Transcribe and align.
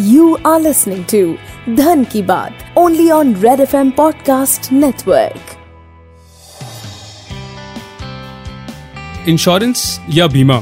You 0.00 0.36
are 0.44 0.60
listening 0.60 1.04
to 1.06 1.38
Dhan 1.66 2.04
Ki 2.10 2.22
Baat, 2.22 2.52
only 2.76 3.10
on 3.10 3.32
Red 3.40 3.60
FM 3.60 3.92
Podcast 3.96 4.70
Network. 4.72 5.40
Insurance 9.28 10.00
या 10.10 10.26
बीमा 10.26 10.58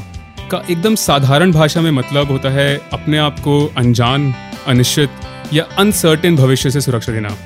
का 0.50 0.62
एकदम 0.70 0.94
साधारण 0.94 1.52
भाषा 1.52 1.80
में 1.80 1.90
मतलब 1.90 2.30
होता 2.30 2.50
है 2.50 2.80
अपने 2.92 3.18
आप 3.18 3.40
को 3.40 3.72
अनजान, 3.76 4.34
अनिश्चित 4.66 5.10
या 5.52 5.64
अनसर्टेन 5.78 6.36
भविष्य 6.36 6.70
से 6.70 6.80
सुरक्षा 6.80 7.12
देना। 7.12 7.36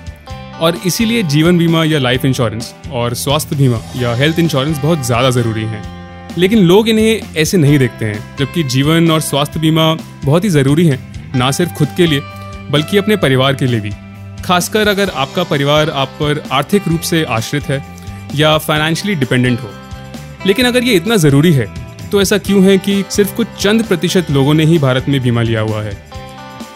और 0.60 0.80
इसीलिए 0.86 1.22
जीवन 1.22 1.58
बीमा 1.58 1.84
या 1.84 1.98
लाइफ 1.98 2.24
इंश्योरेंस 2.24 2.74
और 2.92 3.14
स्वास्थ्य 3.14 3.56
बीमा 3.56 3.80
या 3.96 4.14
हेल्थ 4.14 4.38
इंश्योरेंस 4.38 4.78
बहुत 4.78 5.06
ज़्यादा 5.06 5.30
ज़रूरी 5.30 5.64
हैं। 5.64 5.98
लेकिन 6.38 6.58
लोग 6.58 6.88
इन्हें 6.88 7.20
ऐसे 7.36 7.58
नहीं 7.58 7.78
देखते 7.78 8.04
हैं, 8.04 8.36
जबकि 8.36 8.62
जीवन 8.62 9.10
और 9.10 9.20
स्वास्थ्य 9.20 9.60
बीमा 9.60 9.96
बहुत 10.24 10.44
ही 10.44 10.48
ज़रूरी 10.48 10.86
हैं। 10.86 11.07
ना 11.36 11.50
सिर्फ़ 11.50 11.72
खुद 11.72 11.88
के 11.96 12.06
लिए, 12.06 12.20
बल्कि 12.70 12.98
अपने 12.98 13.16
परिवार 13.16 13.54
के 13.54 13.66
लिए 13.66 13.80
भी। 13.80 13.92
खासकर 14.44 14.88
अगर 14.88 15.10
आपका 15.10 15.42
परिवार 15.44 15.90
आप 15.90 16.08
पर 16.20 16.42
आर्थिक 16.52 16.88
रूप 16.88 17.00
से 17.00 17.22
आश्रित 17.30 17.64
है 17.64 17.82
या 18.34 18.56
फाइनेंशियली 18.58 19.18
डिपेंडेंट 19.20 19.60
हो। 19.60 19.70
लेकिन 20.46 20.66
अगर 20.66 20.84
ये 20.84 20.94
इतना 20.94 21.16
ज़रूरी 21.16 21.52
है 21.52 21.66
तो 22.10 22.20
ऐसा 22.22 22.38
क्यों 22.38 22.62
है 22.64 22.76
कि 22.78 23.02
सिर्फ़ 23.10 23.34
कुछ 23.34 23.46
चंद 23.60 23.82
प्रतिशत 23.84 24.30
लोगों 24.30 24.54
ने 24.54 24.64
ही 24.64 24.78
भारत 24.78 25.08
में 25.08 25.20
बीमा 25.22 25.42
लिया 25.42 25.60
हुआ 25.60 25.82
है? 25.82 25.96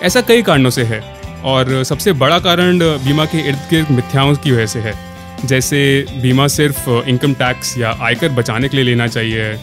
ऐसा 0.03 0.21
कई 0.21 0.43
कारणों 0.43 0.71
से 0.71 0.83
है, 0.83 1.01
और 1.45 1.83
सबसे 1.85 2.13
बड़ा 2.15 2.39
कारण 2.39 2.79
बीमा 2.79 3.25
के 3.25 3.39
इर्द 3.49 3.59
गिर्द 3.71 3.91
मिथ्याओं 3.91 4.35
की 4.35 4.53
वजह 4.53 4.67
से 4.67 4.81
है। 4.81 4.95
जैसे 5.45 6.05
बीमा 6.23 6.47
सिर्फ़ 6.49 6.89
इनकम 7.09 7.35
टैक्स 7.35 7.77
या 7.79 7.97
आयकर 8.01 8.29
बचाने 8.31 8.69
के 8.69 8.77
लिए 8.77 8.85
लेना 8.87 9.07
चाहिए, 9.07 9.55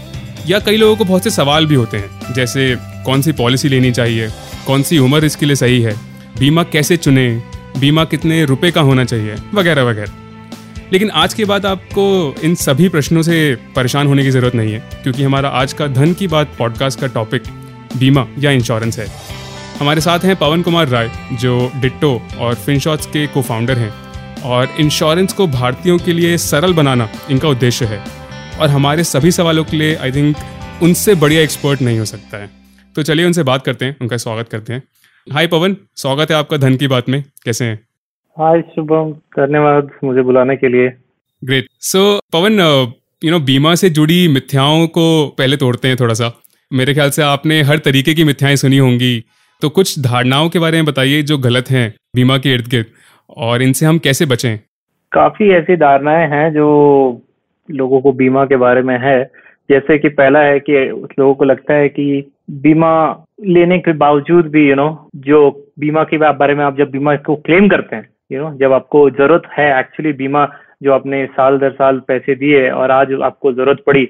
या 0.47 0.59
कई 0.59 0.77
लोगों 0.77 0.95
को 0.95 1.05
बहुत 1.05 1.23
से 1.23 1.29
सवाल 1.29 1.65
भी 1.65 1.75
होते 1.75 1.97
हैं, 1.97 2.33
जैसे 2.33 2.75
कौन 3.05 3.21
सी 3.21 3.31
पॉलिसी 3.33 3.69
लेनी 3.69 3.91
चाहिए 3.91 4.27
कौन 4.69 4.83
सी 4.83 4.97
उम्र 4.97 5.25
इसके 5.25 5.45
लिए 5.45 5.55
सही 5.55 5.81
है? 5.81 5.93
बीमा 6.39 6.63
कैसे 6.63 6.97
चुने? 6.97 7.43
बीमा 7.79 8.05
कितने 8.05 8.45
रुपए 8.45 8.71
का 8.71 8.81
होना 8.81 9.03
चाहिए? 9.03 9.35
वगैरह 9.53 9.83
वगैरह। 9.83 10.11
लेकिन 10.93 11.09
आज 11.09 11.33
के 11.33 11.45
बाद 11.45 11.65
आपको 11.65 12.35
इन 12.43 12.55
सभी 12.55 12.89
प्रश्नों 12.89 13.21
से 13.21 13.57
परेशान 13.75 14.07
होने 14.07 14.23
की 14.23 14.31
ज़रूरत 14.31 14.55
नहीं 14.55 14.73
है, 14.73 14.79
क्योंकि 14.79 15.23
हमारा 15.23 15.49
आज 15.49 15.73
का 15.73 15.87
धन 15.87 16.13
की 16.13 16.27
बात 16.27 16.55
पॉडकास्ट 16.59 16.99
का 16.99 17.07
टॉपिक 17.07 17.43
बीमा 17.97 18.27
या 18.39 18.51
इंश्योरेंस 18.51 18.99
है। 18.99 19.07
हमारे 19.79 20.01
साथ 20.01 20.19
हैं 20.19 20.35
पवन 20.35 20.61
कुमार 20.61 20.87
राय, 20.87 21.11
जो 21.33 21.71
डिट्टो 21.75 22.21
और 22.37 22.55
फिनशॉट्स 22.55 23.05
के 23.05 23.27
को 23.27 23.41
फाउंडर 23.41 23.77
हैं। 23.77 23.93
और 24.41 24.69
इंश्योरेंस 24.79 25.33
को 25.33 25.47
भारतीयों 25.47 25.97
के 25.97 26.13
लिए 26.13 26.37
सरल 26.37 26.73
बनाना 26.73 27.09
इनका 27.31 27.49
उद्देश्य 27.49 27.85
है। 27.85 28.03
और 28.59 28.69
हमारे 28.69 29.03
सभी 29.03 29.31
सवालों 29.31 29.63
के 29.63 29.77
लिए 29.77 29.95
आई 29.95 30.11
थिंक 30.11 30.37
उनसे 30.83 31.15
बढ़िया 31.15 31.41
एक्सपर्ट 31.41 31.81
नहीं 31.81 31.99
हो 31.99 32.05
सकता 32.05 32.37
है। 32.37 32.58
तो 32.99 33.03
चलिए 33.03 33.25
उनसे 33.25 33.43
बात 33.43 33.61
करते 33.65 33.85
हैं 33.85 33.95
उनका 34.01 34.17
स्वागत 34.17 34.49
करते 34.49 34.73
हैं। 34.73 34.83
हाय 35.27 35.47
पवन 35.47 35.75
स्वागत 35.95 36.31
है 36.31 36.37
आपका 36.37 36.57
धन 36.57 36.75
की 36.75 36.87
बात 36.87 37.09
में 37.09 37.23
कैसे 37.45 37.65
हैं? 37.65 37.79
हाय 38.39 38.61
शुभम 38.61 39.11
धन्यवाद 39.11 39.89
मुझे 40.03 40.21
बुलाने 40.21 40.55
के 40.55 40.69
लिए। 40.69 40.91
Great 41.43 41.67
so 41.81 42.19
Pawan 42.33 42.59
you 43.23 43.31
know 43.31 43.39
बीमा 43.39 43.75
से 43.75 43.89
जुड़ी 43.89 44.27
मिथ्याओं 44.27 44.87
को 44.87 45.35
पहले 45.37 45.57
तोड़ते 45.57 45.87
हैं 45.87 45.97
थोड़ा 45.99 46.13
सा। 46.13 46.31
मेरे 46.73 46.93
ख्याल 46.93 47.09
से 47.09 47.21
आपने 47.21 47.61
हर 47.61 47.77
तरीके 47.77 48.13
की 48.13 48.23
मिथ्याएँ 48.23 48.55
सुनी 48.55 48.77
होंगी। 48.77 49.23
तो 49.61 49.69
कुछ 49.69 49.99
धारणाओं 49.99 50.49
के 50.49 50.59
बारे 50.59 50.77
में 50.77 50.85
बताइए 50.85 51.21
जो 51.21 51.37
गलत 51.37 51.69
हैं 51.69 51.93
बीमा 52.15 52.37
के 52.37 52.53
इर्द 52.53 52.67
गिर्द 52.67 52.85
और 53.37 53.61
इनसे 53.61 53.85
हम 53.85 53.97
कैसे 53.97 54.25
बचें? 54.25 54.57
काफ़ी 55.11 55.49
ऐसी 55.49 55.75
धारणाएँ 55.75 56.29
हैं 56.29 56.53
जो 56.53 56.67
लोगों 57.71 58.01
को 58.01 58.11
बीमा 58.11 58.45
के 58.45 58.55
बारे 58.55 58.81
में 58.81 58.99
है। 58.99 59.31
जैसे 59.71 59.97
कि 59.97 60.09
पहला 60.09 60.39
है 60.39 60.59
कि 60.59 60.73
लोगों 61.19 61.33
को 61.35 61.45
लगता 61.45 61.73
है 61.73 61.89
कि 61.89 62.31
बीमा 62.49 63.25
लेने 63.45 63.79
के 63.79 63.93
बावजूद 63.93 64.47
भी 64.47 64.61
यू 64.61 64.75
you 64.75 64.77
नो 64.77 65.09
know, 65.15 65.25
जो 65.25 65.69
बीमा 65.79 66.03
के 66.03 66.17
बारे 66.17 66.55
में 66.55 66.65
आप 66.65 66.77
जब 66.77 66.91
बीमा 66.91 67.15
को 67.15 67.35
क्लेम 67.35 67.67
करते 67.67 67.95
हैं 67.95 68.09
यू 68.31 68.37
you 68.37 68.47
नो 68.47 68.53
know, 68.53 68.61
जब 68.61 68.73
आपको 68.73 69.09
ज़रूरत 69.09 69.41
है 69.51 69.79
एक्चुअली 69.79 70.13
बीमा 70.13 70.53
जो 70.83 70.93
आपने 70.93 71.25
साल 71.25 71.57
दर 71.57 71.71
साल 71.71 71.99
पैसे 71.99 72.35
दिए 72.35 72.69
और 72.69 72.91
आज 72.91 73.13
आपको 73.13 73.53
ज़रूरत 73.53 73.83
पड़ी 73.87 74.05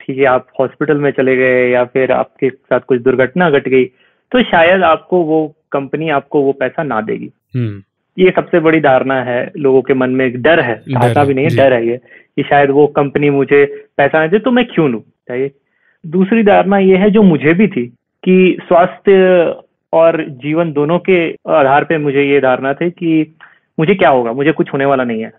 ठीक 0.00 0.18
है 0.18 0.24
आप 0.24 0.46
हॉस्पिटल 0.60 0.96
में 0.96 1.10
चले 1.10 1.36
गए 1.36 1.70
या 1.70 1.84
फिर 1.84 2.12
आपके 2.12 2.50
साथ 2.50 2.80
कुछ 2.80 3.00
दुर्घटना 3.00 3.50
घट 3.50 3.68
गई 3.68 3.84
तो 4.32 4.42
शायद 4.42 4.82
आपको 4.82 5.22
वो 5.22 5.54
कंपनी 5.72 6.08
आपको 6.08 6.40
वो 6.40 6.52
पैसा 6.52 6.82
ना 6.82 7.00
देगी। 7.00 7.30
हम्म। 7.56 7.82
ये 8.18 8.30
सबसे 8.30 8.60
बड़ी 8.60 8.80
धारणा 8.80 9.22
है 9.22 9.52
लोगों 9.56 9.82
के 9.82 9.94
मन 9.94 10.10
में 10.10 10.26
एक 10.26 10.42
डर 10.42 10.60
है 10.60 10.82
भी 11.24 11.34
नहीं 11.34 11.48
है 11.50 11.56
डर 11.56 11.72
है 11.72 11.86
ये 11.86 11.96
कि 12.36 12.42
शायद 12.42 12.70
वो 12.70 12.86
कंपनी 12.86 13.30
मुझे 13.30 13.86
पैसा 13.96 14.20
ना 14.20 14.26
दे 14.26 14.38
तो 14.38 14.50
मैं 14.50 14.64
क्यों 14.64 14.90
लू? 14.90 14.98
चाहिए 15.28 15.50
दूसरी 16.08 16.42
धारणा 16.42 16.78
ये 16.78 16.96
है 16.96 17.10
जो 17.10 17.22
मुझे 17.22 17.52
भी 17.54 17.66
थी 17.68 17.86
कि 18.24 18.56
स्वास्थ्य 18.62 19.54
और 19.92 20.24
जीवन 20.28 20.72
दोनों 20.72 20.98
के 20.98 21.18
आधार 21.52 21.84
पे 21.84 21.98
मुझे 21.98 22.22
ये 22.22 22.40
धारणा 22.40 22.72
थी 22.72 22.90
कि 22.90 23.34
मुझे 23.78 23.94
क्या 23.94 24.08
होगा? 24.08 24.32
मुझे 24.32 24.52
कुछ 24.52 24.72
होने 24.72 24.84
वाला 24.84 25.04
नहीं 25.04 25.22
है। 25.22 25.32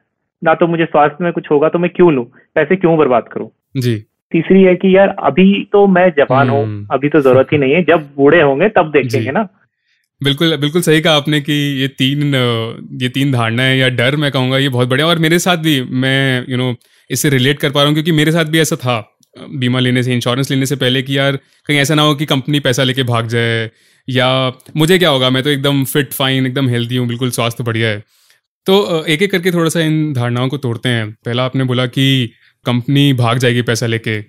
ना 0.43 0.53
तो 0.53 0.67
मुझे 0.67 0.85
स्वास्थ्य 0.85 1.23
में 1.23 1.31
कुछ 1.33 1.51
होगा 1.51 1.69
तो 1.69 1.79
मैं 1.79 1.89
क्यों 1.89 2.13
लू? 2.13 2.23
पैसे 2.55 2.75
क्यों 2.75 2.97
बर्बाद 2.97 3.27
करूँ? 3.31 3.49
जी। 3.77 3.95
तीसरी 4.31 4.63
है 4.63 4.75
कि 4.75 4.95
यार 4.97 5.15
अभी 5.19 5.67
तो 5.71 5.85
मैं 5.87 6.09
जवान 6.09 6.49
हूँ 6.49 6.63
हम्म। 6.63 6.87
अभी 6.91 7.09
तो 7.09 7.21
ज़रूरत 7.21 7.47
ही 7.53 7.57
नहीं 7.57 7.73
है। 7.73 7.83
जब 7.83 8.09
बूढ़े 8.17 8.41
होंगे 8.41 8.69
तब 8.69 8.91
देखेंगे 8.91 9.31
ना। 9.31 9.47
बिल्कुल 10.23 10.55
बिल्कुल 10.57 10.81
सही 10.81 11.01
कहा 11.01 11.13
आपने 11.15 11.39
कि 11.41 11.53
ये 11.81 11.87
तीन 11.87 12.35
ये 13.01 13.09
तीन 13.09 13.31
धारणाएँ 13.31 13.77
या 13.77 13.89
डर 13.89 14.15
मैं 14.15 14.31
कहूँगा 14.31 14.57
ये 14.57 14.69
बहुत 14.69 14.89
बढ़िया 14.89 15.07
और 15.07 15.19
मेरे 15.19 15.39
साथ 15.39 15.57
भी 15.57 15.81
मैं 16.01 16.45
यू 16.49 16.57
नो 16.57 16.73
इससे 17.09 17.29
रिलेट 17.29 17.59
कर 17.59 17.69
पा 17.69 17.79
रहा 17.79 17.87
हूँ 17.87 17.93
क्योंकि 17.93 18.11
मेरे 18.11 18.31
साथ 18.31 18.45
भी 18.45 18.59
ऐसा 18.59 18.75
था। 18.75 18.97
बीमा 19.49 19.79
लेने 19.79 20.03
से 20.03 20.13
इंश्योरेंस 20.13 20.51
लेने 20.51 20.65
से 20.65 20.75
पहले 20.75 21.01
कि 21.01 21.17
यार 21.17 21.35
कहीं 21.65 21.77
ऐसा 21.77 21.95
ना 21.95 22.01
हो 22.01 22.15
कि 22.15 22.25
कंपनी 22.25 22.59
पैसा 22.59 22.83
लेके 22.83 23.03
भाग 23.03 23.27
जाए, 23.27 23.69
या 24.07 24.51
मुझे 24.77 24.97
क्या 24.97 25.09
होगा, 25.09 25.29
मैं 25.29 25.43
तो 25.43 25.49
एकदम 25.49 25.83
फिट 25.83 26.13
फाइन 26.13 26.45
एकदम 26.47 26.69
हेल्थी 26.69 26.95
हूँ, 26.95 27.07
बिल्कुल 27.07 27.29
स्वास्थ्य 27.31 27.63
बढ़िया 27.63 27.89
है। 27.89 28.03
तो 28.67 29.05
एक 29.05 29.21
एक 29.21 29.31
करके 29.31 29.51
थोड़ा 29.51 29.69
सा 29.69 29.79
इन 29.79 30.13
धारणाओं 30.13 30.49
को 30.49 30.57
तोड़ते 30.57 30.89
हैं। 30.89 31.11
पहला 31.25 31.45
आपने 31.45 31.63
बोला 31.63 31.85
कि 31.87 32.29
कंपनी 32.65 33.13
भाग 33.13 33.37
जाएगी 33.37 33.61
पैसा 33.61 33.85
लेके 33.85 34.21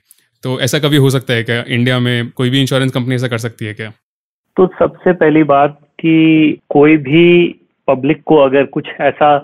तो 0.44 0.60
ऐसा 0.60 0.78
कभी 0.78 0.96
हो 0.96 1.10
सकता 1.10 1.34
है 1.34 1.42
क्या? 1.42 1.64
इंडिया 1.68 1.98
में 1.98 2.30
कोई 2.30 2.50
भी 2.50 2.60
इंश्योरेंस 2.60 2.92
कंपनी 2.92 3.14
ऐसा 3.14 3.28
कर 3.28 3.38
सकती 3.38 3.64
है 3.64 3.74
क्या? 3.74 3.90
तो 4.56 4.66
सबसे 4.78 5.12
पहली 5.12 5.42
बात 5.44 5.78
कि 6.00 6.58
कोई 6.70 6.96
भी 6.96 7.24
पब्लिक 7.88 8.22
को 8.22 8.36
अगर 8.36 8.64
कुछ 8.66 8.88
ऐसा 9.00 9.34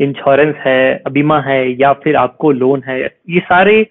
इंश्योरेंस 0.00 0.54
है, 0.56 1.02
बीमा 1.10 1.40
है, 1.40 1.80
या 1.80 1.92
फिर 1.94 2.16
आपको 2.16 2.50
लोन 2.52 2.82
है, 2.88 3.02
ये 3.04 3.40
सारे 3.40 3.82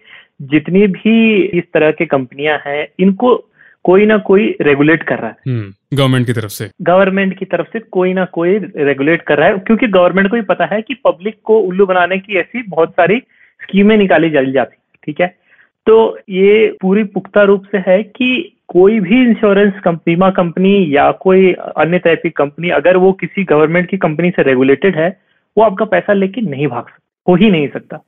जितनी 0.42 0.88
भी 0.88 1.42
इस 1.42 1.64
तरह 1.74 1.92
के 1.92 2.06
कंपनियाँ 2.06 2.60
हैं 2.68 2.88
इनको 3.00 3.50
कोई 3.84 4.06
ना 4.06 4.18
कोई 4.18 4.58
रेगुलेट 4.62 5.04
कर 5.04 5.20
रहा 5.20 5.28
है। 5.28 5.62
गवर्नमेंट 5.94 6.28
की 6.28 6.34
तरफ़ 6.34 6.52
से। 6.52 6.70
गवर्नमेंट 6.82 7.38
की 7.38 7.46
तरफ़ 7.46 7.68
से 7.74 7.80
कोई 7.80 8.14
ना 8.14 8.26
कोई 8.26 8.58
रेगुलेट 8.76 9.22
कर 9.22 9.38
रहा 9.38 9.48
है 9.48 9.58
क्योंकि 9.58 9.88
गवर्नमेंट 9.88 10.30
को 10.30 10.36
भी 10.36 10.42
पता 10.42 10.66
है 10.66 10.82
कि 10.82 10.94
पब्लिक 10.94 11.38
को 11.44 11.60
उल्लू 11.60 11.86
बनाने 11.86 12.18
की 12.18 12.36
ऐसी 12.36 12.64
बहुत 12.64 12.92
सारी 12.92 13.20
स्कीमें 13.62 13.98
निकाली 13.98 14.30
चली 14.30 14.52
जाती 14.52 14.78
ठीक 15.06 15.22
है? 15.22 15.38
तो 15.86 16.20
ये 16.30 16.78
पूरी 16.82 17.04
पुख्ता 17.04 17.44
रूप 17.44 17.64
से 17.66 17.78
है 17.88 18.04
कि 18.04 18.58
कोई 18.68 19.00
भी 19.00 19.22
इंश्योरेंस 19.22 19.74
बीमा 19.88 20.30
कंपनी 20.30 20.96
या 20.96 21.12
कोई 21.12 21.54
अन्य 21.54 22.00
टाइप 22.00 22.20
की 22.24 22.30
कंपनी 22.30 22.70
अगर 22.70 22.98
वो 22.98 23.14
किसी 23.14 23.44
गवर्नमेंट 23.44 23.90
की 23.90 23.98
कंपनी 23.98 24.30
से 24.32 24.44
रेगुलेटेड 24.44 24.96
है 24.96 25.22
वो 25.58 25.64
आपका 25.64 25.86
पैसा 25.86 26.14
लेके 26.14 26.42
नहीं 26.42 26.68
भाग 26.68 26.84
सकता 26.84 27.32
हो 27.32 27.36
ही 27.36 27.52
नहीं 27.52 27.68
सकता। 27.68 28.00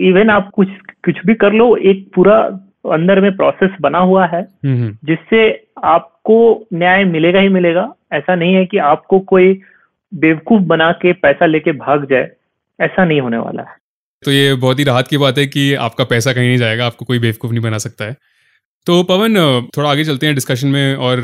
इवन 0.00 0.30
आप 0.30 0.50
कुछ 0.50 0.68
कुछ 1.04 1.14
भी 1.26 1.34
कर 1.34 1.52
लो 1.52 1.76
एक 1.76 2.08
पूरा 2.14 2.38
अंदर 2.92 3.20
में 3.20 3.36
प्रोसेस 3.36 3.70
बना 3.80 3.98
हुआ 3.98 4.26
है 4.26 4.46
जिससे 5.04 5.64
आपको 5.84 6.66
न्याय 6.74 7.04
मिलेगा 7.04 7.40
ही 7.40 7.48
मिलेगा। 7.48 7.94
ऐसा 8.12 8.34
नहीं 8.34 8.54
है 8.54 8.64
कि 8.66 8.78
आपको 8.78 9.20
कोई 9.20 9.60
बेवकूफ़ 10.14 10.62
बना 10.62 10.92
के 10.92 11.12
पैसा 11.12 11.46
लेके 11.46 11.72
भाग 11.72 12.10
जाए। 12.10 12.30
ऐसा 12.80 13.04
नहीं 13.04 13.20
होने 13.20 13.38
वाला 13.38 13.62
है। 13.62 13.76
तो 14.24 14.30
ये 14.30 14.54
बहुत 14.54 14.78
ही 14.78 14.84
राहत 14.84 15.08
की 15.08 15.18
बात 15.18 15.38
है 15.38 15.46
कि 15.46 15.74
आपका 15.74 16.04
पैसा 16.04 16.32
कहीं 16.32 16.48
नहीं 16.48 16.58
जाएगा 16.58 16.86
आपको 16.86 17.04
कोई 17.04 17.18
बेवकूफ़ 17.18 17.52
नहीं 17.52 17.62
बना 17.62 17.78
सकता 17.78 18.04
है। 18.04 18.16
तो 18.86 19.02
पवन 19.02 19.36
थोड़ा 19.76 19.90
आगे 19.90 20.04
चलते 20.04 20.26
हैं 20.26 20.34
डिस्कशन 20.34 20.68
में 20.68 20.94
और 20.96 21.18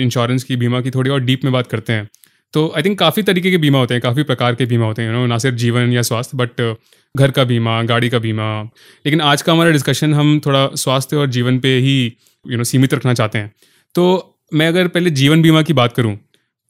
इंश्योरेंस 0.00 0.44
की 0.44 0.56
बीमा 0.56 0.80
की 0.80 0.90
थोड़ी 0.90 1.10
और 1.10 1.20
डीप 1.20 1.40
में 1.44 1.52
बात 1.52 1.66
करते 1.66 1.92
हैं। 1.92 2.08
तो 2.54 2.66
आई 2.76 2.82
थिंक 2.82 2.98
काफ़ी 2.98 3.22
तरीके 3.22 3.50
के 3.50 3.58
बीमा 3.58 3.78
होते 3.78 3.94
हैं 3.94 4.00
काफ़ी 4.02 4.22
प्रकार 4.22 4.54
के 4.54 4.66
बीमा 4.66 4.86
होते 4.86 5.02
हैं 5.02 5.26
नो 5.28 5.38
सिर्फ़ 5.38 5.56
जीवन 5.58 5.92
या 5.92 6.02
स्वास्थ्य 6.02 6.36
बट 6.38 6.60
घर 7.14 7.30
का 7.30 7.44
बीमा 7.44 7.82
गाड़ी 7.84 8.08
का 8.08 8.18
बीमा। 8.18 8.46
लेकिन 9.04 9.20
आज 9.22 9.42
का 9.42 9.52
हमारा 9.52 9.70
डिस्कशन 9.70 10.14
हम 10.14 10.38
थोड़ा 10.46 10.68
स्वास्थ्य 10.76 11.16
और 11.16 11.26
जीवन 11.28 11.58
पे 11.58 11.76
ही 11.78 11.96
यू 12.04 12.10
you 12.44 12.50
नो 12.50 12.56
know, 12.56 12.68
सीमित 12.68 12.94
रखना 12.94 13.14
चाहते 13.14 13.38
हैं। 13.38 13.52
तो 13.94 14.36
मैं 14.52 14.68
अगर 14.68 14.88
पहले 14.88 15.10
जीवन 15.12 15.42
बीमा 15.42 15.62
की 15.62 15.72
बात 15.72 15.92
करूँ 15.92 16.16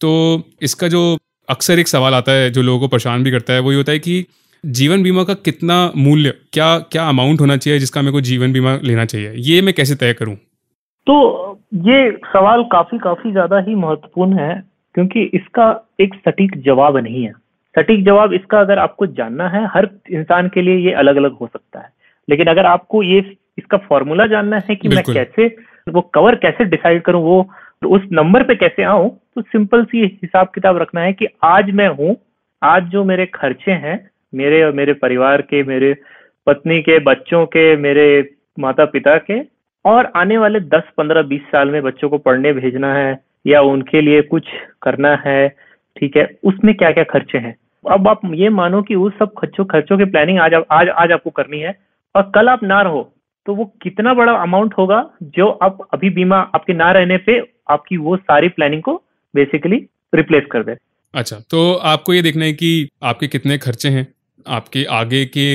तो 0.00 0.10
इसका 0.62 0.88
जो 0.88 1.02
अक्सर 1.48 1.78
एक 1.78 1.88
सवाल 1.88 2.14
आता 2.14 2.32
है 2.32 2.50
जो 2.50 2.62
लोगों 2.62 2.80
को 2.80 2.88
परेशान 2.88 3.24
भी 3.24 3.30
करता 3.30 3.52
है 3.52 3.60
वो 3.60 3.72
ये 3.72 3.76
होता 3.76 3.92
है 3.92 3.98
कि 4.00 4.24
जीवन 4.64 5.02
बीमा 5.02 5.24
का 5.24 5.34
कितना 5.44 5.78
मूल्य 5.96 6.34
क्या 6.52 6.78
क्या 6.92 7.08
अमाउंट 7.08 7.40
होना 7.40 7.56
चाहिए 7.56 7.78
जिसका 7.78 8.02
मेरे 8.02 8.12
को 8.12 8.20
जीवन 8.22 8.52
बीमा 8.52 8.78
लेना 8.82 9.04
चाहिए? 9.04 9.32
ये 9.32 9.62
मैं 9.62 9.74
कैसे 9.74 9.94
तय 9.94 10.12
करूँ? 10.12 10.34
तो 10.36 11.16
ये 11.86 12.10
सवाल 12.28 12.62
काफ़ी 12.72 12.98
काफ़ी 12.98 13.32
ज़्यादा 13.32 13.58
ही 13.68 13.74
महत्वपूर्ण 13.76 14.38
है। 14.38 14.62
क्योंकि 14.94 15.22
इसका 15.34 15.66
एक 16.00 16.14
सटीक 16.14 16.56
जवाब 16.62 16.96
नहीं 16.96 17.24
है। 17.24 17.32
सटीक 17.74 18.04
जवाब 18.04 18.32
इसका 18.32 18.60
अगर 18.60 18.78
आपको 18.78 19.06
जानना 19.06 19.48
है 19.48 19.66
हर 19.66 19.88
इंसान 20.10 20.48
के 20.48 20.62
लिए 20.62 20.76
ये 20.76 20.92
अलग 20.92 21.16
अलग 21.16 21.32
हो 21.32 21.46
सकता 21.46 21.80
है। 21.80 21.88
लेकिन 22.28 22.46
अगर 22.46 22.66
आपको 22.66 23.02
ये 23.02 23.18
इसका 23.58 23.76
फॉर्मूला 23.78 24.26
जानना 24.26 24.60
है 24.68 24.74
कि 24.74 24.88
मैं 24.88 25.02
कैसे 25.04 25.46
वो 25.88 26.00
कवर 26.00 26.34
कैसे 26.34 26.64
डिसाइड 26.64 27.02
करूँ 27.02 27.22
वो 27.22 27.50
उस 27.86 28.02
नंबर 28.12 28.42
पे 28.42 28.54
कैसे 28.54 28.82
आऊँ 28.82 29.08
तो 29.34 29.42
सिंपल 29.42 29.84
सी 29.84 30.04
हिसाब 30.22 30.50
किताब 30.54 30.76
रखना 30.76 31.00
है 31.00 31.12
कि 31.12 31.26
आज 31.44 31.70
मैं 31.70 31.88
हूँ 31.88 32.16
आज 32.62 32.82
जो 32.82 33.04
मेरे 33.04 33.26
खर्चे 33.26 33.72
हैं 33.72 34.10
मेरे 34.34 34.62
और 34.62 34.72
मेरे 34.72 34.92
परिवार 34.92 35.42
के 35.42 35.62
मेरे 35.62 35.96
पत्नी 36.46 36.80
के 36.82 36.98
बच्चों 36.98 37.44
के 37.46 37.76
मेरे 37.76 38.06
माता 38.58 38.84
पिता 38.84 39.16
के 39.18 39.40
और 39.84 40.12
आने 40.16 40.38
वाले 40.38 40.60
10 40.60 40.90
15 41.00 41.24
20 41.28 41.40
साल 41.52 41.70
में 41.70 41.82
बच्चों 41.82 42.08
को 42.08 42.18
पढ़ने 42.18 42.52
भेजना 42.52 42.94
है 42.94 43.12
या 43.46 43.60
उनके 43.60 44.00
लिए 44.00 44.22
कुछ 44.22 44.46
करना 44.82 45.14
है, 45.26 45.48
ठीक 45.96 46.16
है? 46.16 46.28
उसमें 46.44 46.74
क्या 46.74 46.90
क्या 46.90 47.04
खर्चे 47.04 47.38
हैं? 47.38 47.54
अब 47.90 48.08
आप 48.08 48.20
ये 48.34 48.48
मानो 48.48 48.82
कि 48.82 48.94
उस 48.94 49.12
सब 49.18 49.32
खर्चों 49.38 49.64
खर्चों 49.64 49.98
की 49.98 50.04
प्लानिंग 50.04 50.38
आज 50.38 50.54
आज 50.70 50.88
आज 50.88 51.12
आपको 51.12 51.30
करनी 51.30 51.58
है 51.60 51.78
और 52.14 52.22
कल 52.34 52.48
आप 52.48 52.62
ना 52.62 52.80
रहो 52.82 53.10
तो 53.46 53.54
वो 53.54 53.64
कितना 53.82 54.14
बड़ा 54.14 54.32
अमाउंट 54.32 54.74
होगा 54.78 55.10
जो 55.22 55.48
आप 55.62 55.78
अभी 55.92 56.10
बीमा 56.10 56.36
आपके 56.54 56.72
ना 56.72 56.90
रहने 56.92 57.16
पे 57.16 57.38
आपकी 57.70 57.96
वो 57.96 58.16
सारी 58.16 58.48
प्लानिंग 58.48 58.82
को 58.82 59.02
बेसिकली 59.34 59.76
रिप्लेस 60.14 60.44
कर 60.50 60.62
दे। 60.62 60.76
अच्छा 61.14 61.36
तो 61.50 61.74
आपको 61.74 62.14
ये 62.14 62.22
देखना 62.22 62.44
है 62.44 62.52
कि 62.52 62.88
आपके 63.02 63.26
कितने 63.26 63.58
खर्चे 63.58 63.88
हैं? 63.88 64.06
आपके 64.48 64.84
आगे 64.84 65.24
के 65.26 65.46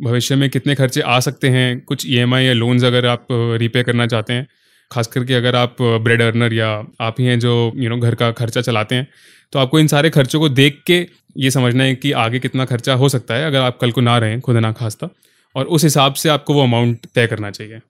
भविष्य 0.00 0.36
में 0.36 0.48
कितने 0.50 0.74
खर्चे 0.74 1.00
आ 1.00 1.18
सकते 1.20 1.48
हैं? 1.48 1.80
कुछ 1.80 2.06
ई 2.10 2.24
e 2.24 2.38
या 2.38 2.52
लोन्स 2.52 2.84
अगर 2.84 3.06
आप 3.06 3.26
रिपे 3.32 3.82
करना 3.82 4.06
चाहते 4.06 4.32
हैं 4.32 4.46
खास 4.92 5.06
करके 5.06 5.34
अगर 5.34 5.56
आप 5.56 5.82
ब्रेड 5.82 6.22
अर्नर 6.22 6.52
या 6.52 6.70
आप 7.00 7.20
ही 7.20 7.26
हैं 7.26 7.38
जो 7.38 7.72
यू 7.76 7.90
नो 7.90 7.98
घर 7.98 8.14
का 8.14 8.30
खर्चा 8.32 8.60
चलाते 8.60 8.94
हैं 8.94 9.06
तो 9.52 9.58
आपको 9.58 9.80
इन 9.80 9.86
सारे 9.86 10.10
खर्चों 10.10 10.40
को 10.40 10.48
देख 10.48 10.82
के 10.86 11.06
ये 11.36 11.50
समझना 11.50 11.84
है 11.84 11.94
कि 11.94 12.12
आगे 12.12 12.38
कितना 12.38 12.64
खर्चा 12.64 12.94
हो 12.94 13.08
सकता 13.08 13.34
है 13.34 13.46
अगर 13.46 13.60
आप 13.60 13.78
कल 13.80 13.90
को 13.90 14.00
ना 14.00 14.18
रहें 14.18 14.40
खुद 14.40 14.56
ना 14.56 14.72
खास्ता 14.72 15.08
और 15.56 15.64
उस 15.66 15.84
हिसाब 15.84 16.14
से 16.14 16.28
आपको 16.28 16.54
वो 16.54 16.62
अमाउंट 16.62 17.06
तय 17.14 17.26
करना 17.26 17.50
चाहिए। 17.50 17.80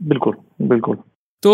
बिल्कुल 0.00 0.34
बिल्कुल। 0.62 0.96
तो 1.42 1.52